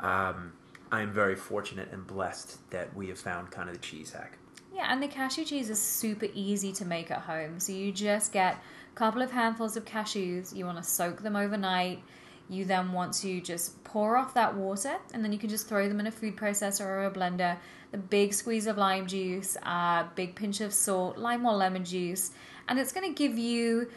Um, 0.00 0.52
I'm 0.90 1.12
very 1.12 1.36
fortunate 1.36 1.88
and 1.92 2.06
blessed 2.06 2.58
that 2.70 2.94
we 2.94 3.08
have 3.08 3.18
found 3.18 3.50
kind 3.50 3.68
of 3.68 3.74
the 3.74 3.80
cheese 3.80 4.12
hack. 4.12 4.38
Yeah, 4.74 4.86
and 4.88 5.02
the 5.02 5.08
cashew 5.08 5.44
cheese 5.44 5.68
is 5.68 5.80
super 5.80 6.28
easy 6.32 6.72
to 6.72 6.84
make 6.84 7.10
at 7.10 7.20
home. 7.20 7.60
So 7.60 7.72
you 7.72 7.92
just 7.92 8.32
get 8.32 8.54
a 8.54 8.96
couple 8.96 9.20
of 9.20 9.30
handfuls 9.30 9.76
of 9.76 9.84
cashews, 9.84 10.54
you 10.54 10.64
want 10.64 10.78
to 10.78 10.84
soak 10.84 11.22
them 11.22 11.36
overnight 11.36 12.02
you 12.48 12.64
then 12.64 12.92
want 12.92 13.14
to 13.14 13.40
just 13.40 13.82
pour 13.84 14.16
off 14.16 14.34
that 14.34 14.54
water 14.54 14.96
and 15.12 15.24
then 15.24 15.32
you 15.32 15.38
can 15.38 15.48
just 15.48 15.68
throw 15.68 15.88
them 15.88 16.00
in 16.00 16.06
a 16.06 16.10
food 16.10 16.36
processor 16.36 16.84
or 16.84 17.06
a 17.06 17.10
blender. 17.10 17.56
The 17.90 17.98
big 17.98 18.32
squeeze 18.32 18.66
of 18.66 18.78
lime 18.78 19.06
juice, 19.06 19.56
a 19.56 19.68
uh, 19.68 20.06
big 20.14 20.34
pinch 20.34 20.60
of 20.60 20.72
salt, 20.72 21.18
lime 21.18 21.44
or 21.44 21.52
lemon 21.52 21.84
juice, 21.84 22.30
and 22.68 22.78
it's 22.78 22.92
going 22.92 23.12
to 23.12 23.14
give 23.14 23.36
you. 23.38 23.90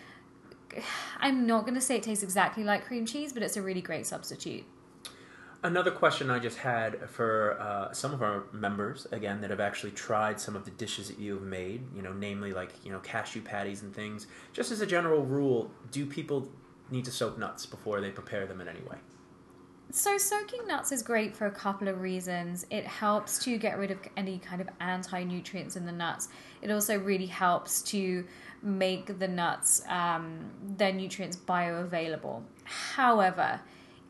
I'm 1.20 1.48
not 1.48 1.62
going 1.62 1.76
to 1.76 1.82
say 1.82 1.96
it 1.96 2.04
tastes 2.04 2.24
exactly 2.24 2.66
like 2.66 2.86
cream 2.86 3.06
cheese, 3.06 3.32
but 3.32 3.42
it's 3.42 3.56
a 3.56 3.62
really 3.62 3.82
great 3.82 4.06
substitute. 4.06 4.66
Another 5.66 5.90
question 5.90 6.30
I 6.30 6.38
just 6.38 6.60
had 6.60 7.10
for 7.10 7.58
uh, 7.60 7.92
some 7.92 8.14
of 8.14 8.22
our 8.22 8.44
members, 8.52 9.08
again, 9.12 9.42
that 9.42 9.50
have 9.50 9.60
actually 9.60 9.94
tried 9.94 10.40
some 10.40 10.56
of 10.56 10.64
the 10.64 10.70
dishes 10.70 11.08
that 11.08 11.18
you 11.18 11.34
have 11.34 11.42
made, 11.42 11.82
you 11.96 12.04
know, 12.04 12.14
namely 12.14 12.54
like, 12.54 12.70
you 12.84 12.92
know, 12.92 13.00
cashew 13.00 13.42
patties 13.42 13.82
and 13.82 13.92
things. 13.92 14.28
Just 14.54 14.72
as 14.72 14.82
a 14.82 14.86
general 14.86 15.24
rule, 15.24 15.72
do 15.90 16.06
people 16.06 16.48
need 16.90 17.06
to 17.06 17.12
soak 17.12 17.38
nuts 17.38 17.66
before 17.66 18.02
they 18.02 18.12
prepare 18.12 18.46
them 18.46 18.62
in 18.62 18.68
any 18.68 18.82
way? 18.82 18.98
So, 19.92 20.18
soaking 20.18 20.68
nuts 20.68 20.92
is 20.92 21.04
great 21.04 21.36
for 21.36 21.46
a 21.46 21.52
couple 21.52 21.88
of 21.88 22.02
reasons. 22.02 22.66
It 22.70 22.86
helps 22.86 23.40
to 23.46 23.58
get 23.58 23.78
rid 23.78 23.92
of 23.92 24.00
any 24.18 24.40
kind 24.40 24.60
of 24.60 24.68
anti 24.80 25.24
nutrients 25.24 25.76
in 25.76 25.86
the 25.86 25.92
nuts. 25.92 26.28
It 26.62 26.72
also 26.72 26.98
really 27.00 27.28
helps 27.28 27.82
to 27.84 28.26
make 28.62 29.20
the 29.20 29.28
nuts, 29.28 29.84
um, 29.88 30.52
their 30.78 30.92
nutrients 30.92 31.38
bioavailable. 31.38 32.42
However, 32.64 33.62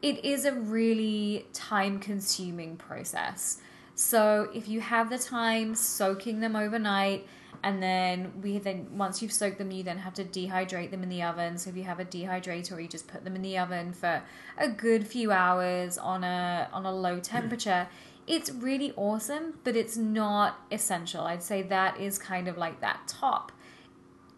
it 0.02 0.24
is 0.24 0.46
a 0.46 0.54
really 0.54 1.46
time 1.54 2.00
consuming 2.00 2.78
process. 2.78 3.62
So, 3.96 4.50
if 4.54 4.68
you 4.68 4.82
have 4.82 5.10
the 5.10 5.20
time 5.20 5.76
soaking 5.76 6.40
them 6.40 6.56
overnight, 6.56 7.28
and 7.66 7.82
then 7.82 8.32
we 8.44 8.60
then 8.60 8.88
once 8.96 9.24
you've 9.24 9.34
soaked 9.34 9.58
them 9.58 9.72
you 9.72 9.82
then 9.82 9.98
have 9.98 10.14
to 10.14 10.24
dehydrate 10.24 10.92
them 10.92 11.02
in 11.02 11.10
the 11.10 11.24
oven. 11.24 11.58
So 11.58 11.72
if 11.72 11.76
you 11.76 11.84
have 11.84 12.00
a 12.00 12.06
dehydrator 12.06 12.80
you 12.82 12.88
just 12.88 13.08
put 13.08 13.24
them 13.24 13.36
in 13.36 13.42
the 13.42 13.58
oven 13.58 13.92
for 13.92 14.22
a 14.56 14.70
good 14.70 15.08
few 15.08 15.32
hours 15.32 15.98
on 15.98 16.24
a 16.24 16.70
on 16.72 16.86
a 16.86 16.94
low 16.94 17.20
temperature. 17.36 17.88
It's 18.28 18.52
really 18.52 18.94
awesome 18.96 19.56
but 19.64 19.76
it's 19.76 19.98
not 19.98 20.60
essential. 20.72 21.22
I'd 21.22 21.42
say 21.42 21.64
that 21.64 22.00
is 22.00 22.20
kind 22.20 22.48
of 22.48 22.56
like 22.56 22.82
that 22.82 23.08
top. 23.08 23.52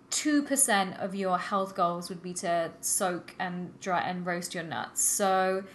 2% 0.10 1.04
of 1.04 1.14
your 1.14 1.38
health 1.38 1.76
goals 1.76 2.08
would 2.08 2.24
be 2.24 2.34
to 2.34 2.72
soak 2.80 3.36
and 3.40 3.78
dry 3.82 4.00
and 4.00 4.26
roast 4.26 4.56
your 4.56 4.64
nuts. 4.64 5.04
So 5.04 5.66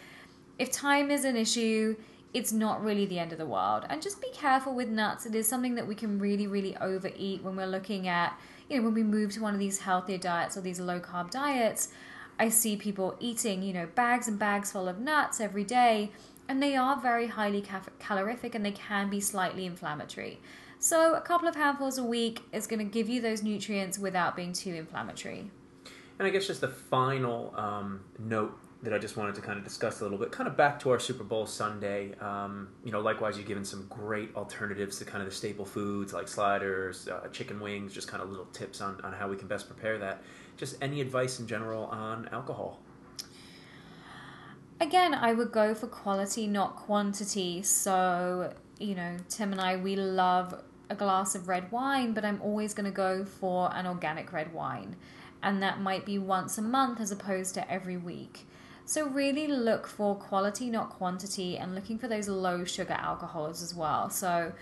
if 0.58 0.72
time 0.72 1.10
is 1.10 1.26
an 1.26 1.36
issue 1.36 1.96
it's 2.34 2.52
not 2.52 2.82
really 2.82 3.04
the 3.04 3.18
end 3.18 3.32
of 3.32 3.38
the 3.38 3.46
world. 3.46 3.84
And 3.88 4.00
just 4.00 4.20
be 4.20 4.30
careful 4.32 4.74
with 4.74 4.88
nuts. 4.88 5.26
It 5.26 5.34
is 5.34 5.46
something 5.46 5.74
that 5.74 5.86
we 5.86 5.94
can 5.94 6.18
really, 6.18 6.46
really 6.46 6.76
overeat 6.78 7.42
when 7.42 7.56
we're 7.56 7.66
looking 7.66 8.08
at, 8.08 8.38
you 8.68 8.78
know, 8.78 8.84
when 8.84 8.94
we 8.94 9.02
move 9.02 9.32
to 9.32 9.42
one 9.42 9.54
of 9.54 9.60
these 9.60 9.80
healthier 9.80 10.18
diets 10.18 10.56
or 10.56 10.62
these 10.62 10.80
low 10.80 10.98
carb 10.98 11.30
diets. 11.30 11.88
I 12.38 12.48
see 12.48 12.76
people 12.76 13.16
eating, 13.20 13.62
you 13.62 13.72
know, 13.72 13.86
bags 13.94 14.28
and 14.28 14.38
bags 14.38 14.72
full 14.72 14.88
of 14.88 14.98
nuts 14.98 15.40
every 15.40 15.64
day, 15.64 16.10
and 16.48 16.62
they 16.62 16.74
are 16.74 17.00
very 17.00 17.26
highly 17.26 17.62
calorific 17.98 18.54
and 18.54 18.64
they 18.64 18.72
can 18.72 19.10
be 19.10 19.20
slightly 19.20 19.66
inflammatory. 19.66 20.40
So, 20.78 21.14
a 21.14 21.20
couple 21.20 21.46
of 21.46 21.54
handfuls 21.54 21.98
a 21.98 22.02
week 22.02 22.40
is 22.52 22.66
going 22.66 22.80
to 22.80 22.84
give 22.84 23.08
you 23.08 23.20
those 23.20 23.42
nutrients 23.42 23.98
without 23.98 24.34
being 24.34 24.52
too 24.52 24.74
inflammatory. 24.74 25.50
And 26.18 26.26
I 26.26 26.30
guess 26.30 26.46
just 26.46 26.60
the 26.60 26.68
final 26.68 27.54
um, 27.56 28.00
note 28.18 28.58
that 28.82 28.92
I 28.92 28.98
just 28.98 29.16
wanted 29.16 29.36
to 29.36 29.40
kind 29.40 29.58
of 29.58 29.64
discuss 29.64 30.00
a 30.00 30.02
little 30.02 30.18
bit, 30.18 30.32
kind 30.32 30.48
of 30.48 30.56
back 30.56 30.80
to 30.80 30.90
our 30.90 30.98
Super 30.98 31.22
Bowl 31.22 31.46
Sunday. 31.46 32.14
Um, 32.18 32.68
you 32.84 32.90
know, 32.90 33.00
likewise, 33.00 33.38
you've 33.38 33.46
given 33.46 33.64
some 33.64 33.86
great 33.88 34.34
alternatives 34.34 34.98
to 34.98 35.04
kind 35.04 35.22
of 35.22 35.28
the 35.28 35.34
staple 35.34 35.64
foods 35.64 36.12
like 36.12 36.26
sliders, 36.26 37.08
uh, 37.08 37.28
chicken 37.28 37.60
wings, 37.60 37.94
just 37.94 38.08
kind 38.08 38.22
of 38.22 38.28
little 38.28 38.46
tips 38.46 38.80
on, 38.80 39.00
on 39.02 39.12
how 39.12 39.28
we 39.28 39.36
can 39.36 39.46
best 39.46 39.68
prepare 39.68 39.98
that. 39.98 40.22
Just 40.56 40.76
any 40.82 41.00
advice 41.00 41.38
in 41.38 41.46
general 41.46 41.84
on 41.86 42.28
alcohol? 42.32 42.80
Again, 44.80 45.14
I 45.14 45.32
would 45.32 45.52
go 45.52 45.74
for 45.76 45.86
quality, 45.86 46.48
not 46.48 46.74
quantity. 46.74 47.62
So, 47.62 48.52
you 48.80 48.96
know, 48.96 49.16
Tim 49.28 49.52
and 49.52 49.60
I, 49.60 49.76
we 49.76 49.94
love 49.94 50.60
a 50.90 50.96
glass 50.96 51.36
of 51.36 51.46
red 51.46 51.70
wine, 51.70 52.14
but 52.14 52.24
I'm 52.24 52.42
always 52.42 52.74
going 52.74 52.86
to 52.86 52.90
go 52.90 53.24
for 53.24 53.72
an 53.74 53.86
organic 53.86 54.32
red 54.32 54.52
wine. 54.52 54.96
And 55.40 55.62
that 55.62 55.80
might 55.80 56.04
be 56.04 56.18
once 56.18 56.58
a 56.58 56.62
month 56.62 57.00
as 57.00 57.12
opposed 57.12 57.54
to 57.54 57.70
every 57.70 57.96
week. 57.96 58.44
So, 58.84 59.06
really 59.06 59.46
look 59.46 59.86
for 59.86 60.14
quality, 60.16 60.70
not 60.70 60.90
quantity, 60.90 61.56
and 61.56 61.74
looking 61.74 61.98
for 61.98 62.08
those 62.08 62.28
low 62.28 62.64
sugar 62.64 62.94
alcohols 62.94 63.62
as 63.62 63.74
well. 63.74 64.10
So, 64.10 64.52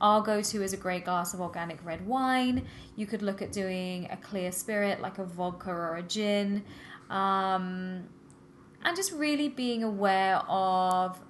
our 0.00 0.22
go 0.22 0.42
to 0.42 0.62
is 0.62 0.72
a 0.72 0.76
great 0.76 1.04
glass 1.04 1.34
of 1.34 1.40
organic 1.40 1.84
red 1.84 2.06
wine. 2.06 2.66
You 2.96 3.06
could 3.06 3.22
look 3.22 3.42
at 3.42 3.52
doing 3.52 4.08
a 4.10 4.16
clear 4.16 4.52
spirit 4.52 5.00
like 5.00 5.18
a 5.18 5.24
vodka 5.24 5.70
or 5.70 5.96
a 5.96 6.02
gin. 6.02 6.64
Um, 7.10 8.04
and 8.84 8.96
just 8.96 9.12
really 9.12 9.48
being 9.48 9.82
aware 9.82 10.36
of 10.48 11.20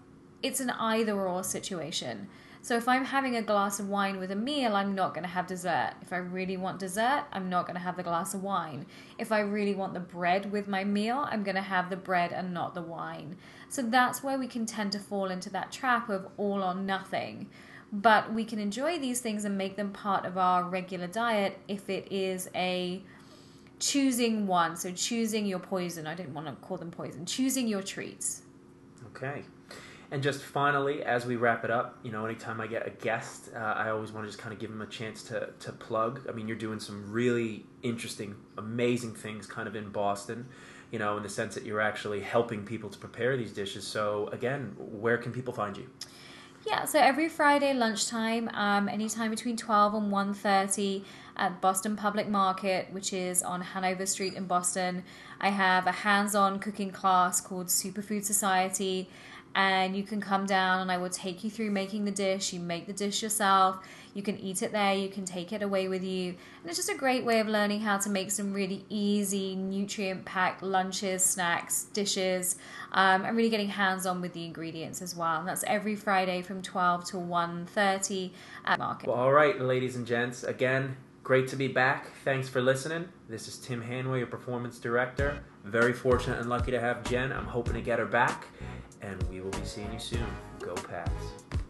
it's 0.42 0.60
an 0.60 0.70
either 0.70 1.18
or 1.18 1.42
situation. 1.42 2.28
So 2.64 2.78
if 2.78 2.88
I'm 2.88 3.04
having 3.04 3.36
a 3.36 3.42
glass 3.42 3.78
of 3.78 3.90
wine 3.90 4.18
with 4.18 4.30
a 4.30 4.36
meal, 4.36 4.74
I'm 4.74 4.94
not 4.94 5.12
going 5.12 5.24
to 5.24 5.28
have 5.28 5.46
dessert. 5.46 5.92
If 6.00 6.14
I 6.14 6.16
really 6.16 6.56
want 6.56 6.78
dessert, 6.78 7.24
I'm 7.30 7.50
not 7.50 7.66
going 7.66 7.74
to 7.74 7.82
have 7.82 7.98
the 7.98 8.02
glass 8.02 8.32
of 8.32 8.42
wine. 8.42 8.86
If 9.18 9.32
I 9.32 9.40
really 9.40 9.74
want 9.74 9.92
the 9.92 10.00
bread 10.00 10.50
with 10.50 10.66
my 10.66 10.82
meal, 10.82 11.26
I'm 11.30 11.42
going 11.42 11.56
to 11.56 11.60
have 11.60 11.90
the 11.90 11.96
bread 11.98 12.32
and 12.32 12.54
not 12.54 12.72
the 12.74 12.80
wine. 12.80 13.36
So 13.68 13.82
that's 13.82 14.22
where 14.22 14.38
we 14.38 14.46
can 14.46 14.64
tend 14.64 14.92
to 14.92 14.98
fall 14.98 15.26
into 15.26 15.50
that 15.50 15.72
trap 15.72 16.08
of 16.08 16.26
all 16.38 16.62
or 16.62 16.74
nothing. 16.74 17.50
But 17.92 18.32
we 18.32 18.46
can 18.46 18.58
enjoy 18.58 18.98
these 18.98 19.20
things 19.20 19.44
and 19.44 19.58
make 19.58 19.76
them 19.76 19.92
part 19.92 20.24
of 20.24 20.38
our 20.38 20.64
regular 20.64 21.06
diet 21.06 21.58
if 21.68 21.90
it 21.90 22.10
is 22.10 22.48
a 22.54 23.02
choosing 23.78 24.46
one. 24.46 24.76
So 24.76 24.90
choosing 24.90 25.44
your 25.44 25.58
poison. 25.58 26.06
I 26.06 26.14
didn't 26.14 26.32
want 26.32 26.46
to 26.46 26.54
call 26.66 26.78
them 26.78 26.90
poison. 26.90 27.26
Choosing 27.26 27.68
your 27.68 27.82
treats. 27.82 28.40
Okay. 29.08 29.44
And 30.14 30.22
just 30.22 30.42
finally, 30.42 31.02
as 31.02 31.26
we 31.26 31.34
wrap 31.34 31.64
it 31.64 31.72
up, 31.72 31.98
you 32.04 32.12
know, 32.12 32.24
anytime 32.24 32.60
I 32.60 32.68
get 32.68 32.86
a 32.86 32.90
guest, 32.90 33.50
uh, 33.52 33.58
I 33.58 33.90
always 33.90 34.12
want 34.12 34.24
to 34.24 34.30
just 34.30 34.40
kind 34.40 34.52
of 34.52 34.60
give 34.60 34.70
them 34.70 34.80
a 34.80 34.86
chance 34.86 35.24
to, 35.24 35.48
to 35.58 35.72
plug. 35.72 36.20
I 36.28 36.32
mean, 36.32 36.46
you're 36.46 36.56
doing 36.56 36.78
some 36.78 37.10
really 37.10 37.66
interesting, 37.82 38.36
amazing 38.56 39.16
things 39.16 39.48
kind 39.48 39.66
of 39.66 39.74
in 39.74 39.88
Boston, 39.88 40.46
you 40.92 41.00
know, 41.00 41.16
in 41.16 41.24
the 41.24 41.28
sense 41.28 41.56
that 41.56 41.64
you're 41.64 41.80
actually 41.80 42.20
helping 42.20 42.64
people 42.64 42.90
to 42.90 42.98
prepare 43.00 43.36
these 43.36 43.50
dishes. 43.50 43.84
So, 43.88 44.28
again, 44.28 44.76
where 44.78 45.18
can 45.18 45.32
people 45.32 45.52
find 45.52 45.76
you? 45.76 45.90
Yeah, 46.64 46.84
so 46.84 47.00
every 47.00 47.28
Friday 47.28 47.74
lunchtime, 47.74 48.48
um, 48.54 48.88
anytime 48.88 49.30
between 49.30 49.56
12 49.56 49.94
and 49.94 50.12
1.30 50.12 51.04
at 51.36 51.60
Boston 51.60 51.96
Public 51.96 52.28
Market, 52.28 52.86
which 52.92 53.12
is 53.12 53.42
on 53.42 53.60
Hanover 53.60 54.06
Street 54.06 54.34
in 54.34 54.46
Boston, 54.46 55.02
I 55.40 55.50
have 55.50 55.88
a 55.88 55.92
hands-on 55.92 56.60
cooking 56.60 56.92
class 56.92 57.40
called 57.40 57.66
Superfood 57.66 58.24
Society 58.24 59.10
and 59.54 59.96
you 59.96 60.02
can 60.02 60.20
come 60.20 60.46
down 60.46 60.80
and 60.80 60.90
I 60.90 60.96
will 60.96 61.10
take 61.10 61.44
you 61.44 61.50
through 61.50 61.70
making 61.70 62.04
the 62.04 62.10
dish. 62.10 62.52
You 62.52 62.58
make 62.58 62.86
the 62.86 62.92
dish 62.92 63.22
yourself. 63.22 63.78
You 64.12 64.22
can 64.22 64.38
eat 64.38 64.62
it 64.62 64.72
there. 64.72 64.94
You 64.94 65.08
can 65.08 65.24
take 65.24 65.52
it 65.52 65.62
away 65.62 65.86
with 65.86 66.02
you. 66.02 66.30
And 66.30 66.66
it's 66.66 66.76
just 66.76 66.88
a 66.88 66.96
great 66.96 67.24
way 67.24 67.38
of 67.38 67.46
learning 67.46 67.80
how 67.80 67.98
to 67.98 68.10
make 68.10 68.30
some 68.30 68.52
really 68.52 68.84
easy, 68.88 69.54
nutrient 69.54 70.24
packed 70.24 70.62
lunches, 70.62 71.24
snacks, 71.24 71.84
dishes, 71.92 72.56
um, 72.92 73.24
and 73.24 73.36
really 73.36 73.50
getting 73.50 73.68
hands 73.68 74.06
on 74.06 74.20
with 74.20 74.32
the 74.32 74.44
ingredients 74.44 75.00
as 75.00 75.14
well. 75.14 75.38
And 75.38 75.48
that's 75.48 75.64
every 75.66 75.94
Friday 75.94 76.42
from 76.42 76.60
12 76.60 77.04
to 77.06 77.16
1.30 77.16 78.30
at 78.64 78.78
Market. 78.78 79.08
Well, 79.08 79.18
all 79.18 79.32
right, 79.32 79.60
ladies 79.60 79.94
and 79.94 80.06
gents. 80.06 80.42
Again, 80.42 80.96
great 81.22 81.46
to 81.48 81.56
be 81.56 81.68
back. 81.68 82.10
Thanks 82.24 82.48
for 82.48 82.60
listening. 82.60 83.08
This 83.28 83.46
is 83.46 83.58
Tim 83.58 83.82
Hanway, 83.82 84.18
your 84.18 84.26
performance 84.26 84.78
director. 84.78 85.44
Very 85.64 85.92
fortunate 85.92 86.40
and 86.40 86.48
lucky 86.48 86.72
to 86.72 86.80
have 86.80 87.04
Jen. 87.04 87.32
I'm 87.32 87.46
hoping 87.46 87.74
to 87.74 87.80
get 87.80 87.98
her 87.98 88.06
back 88.06 88.48
and 89.04 89.22
we 89.30 89.40
will 89.40 89.50
be 89.50 89.64
seeing 89.64 89.92
you 89.92 89.98
soon. 89.98 90.26
Go 90.60 90.74
Pats. 90.74 91.63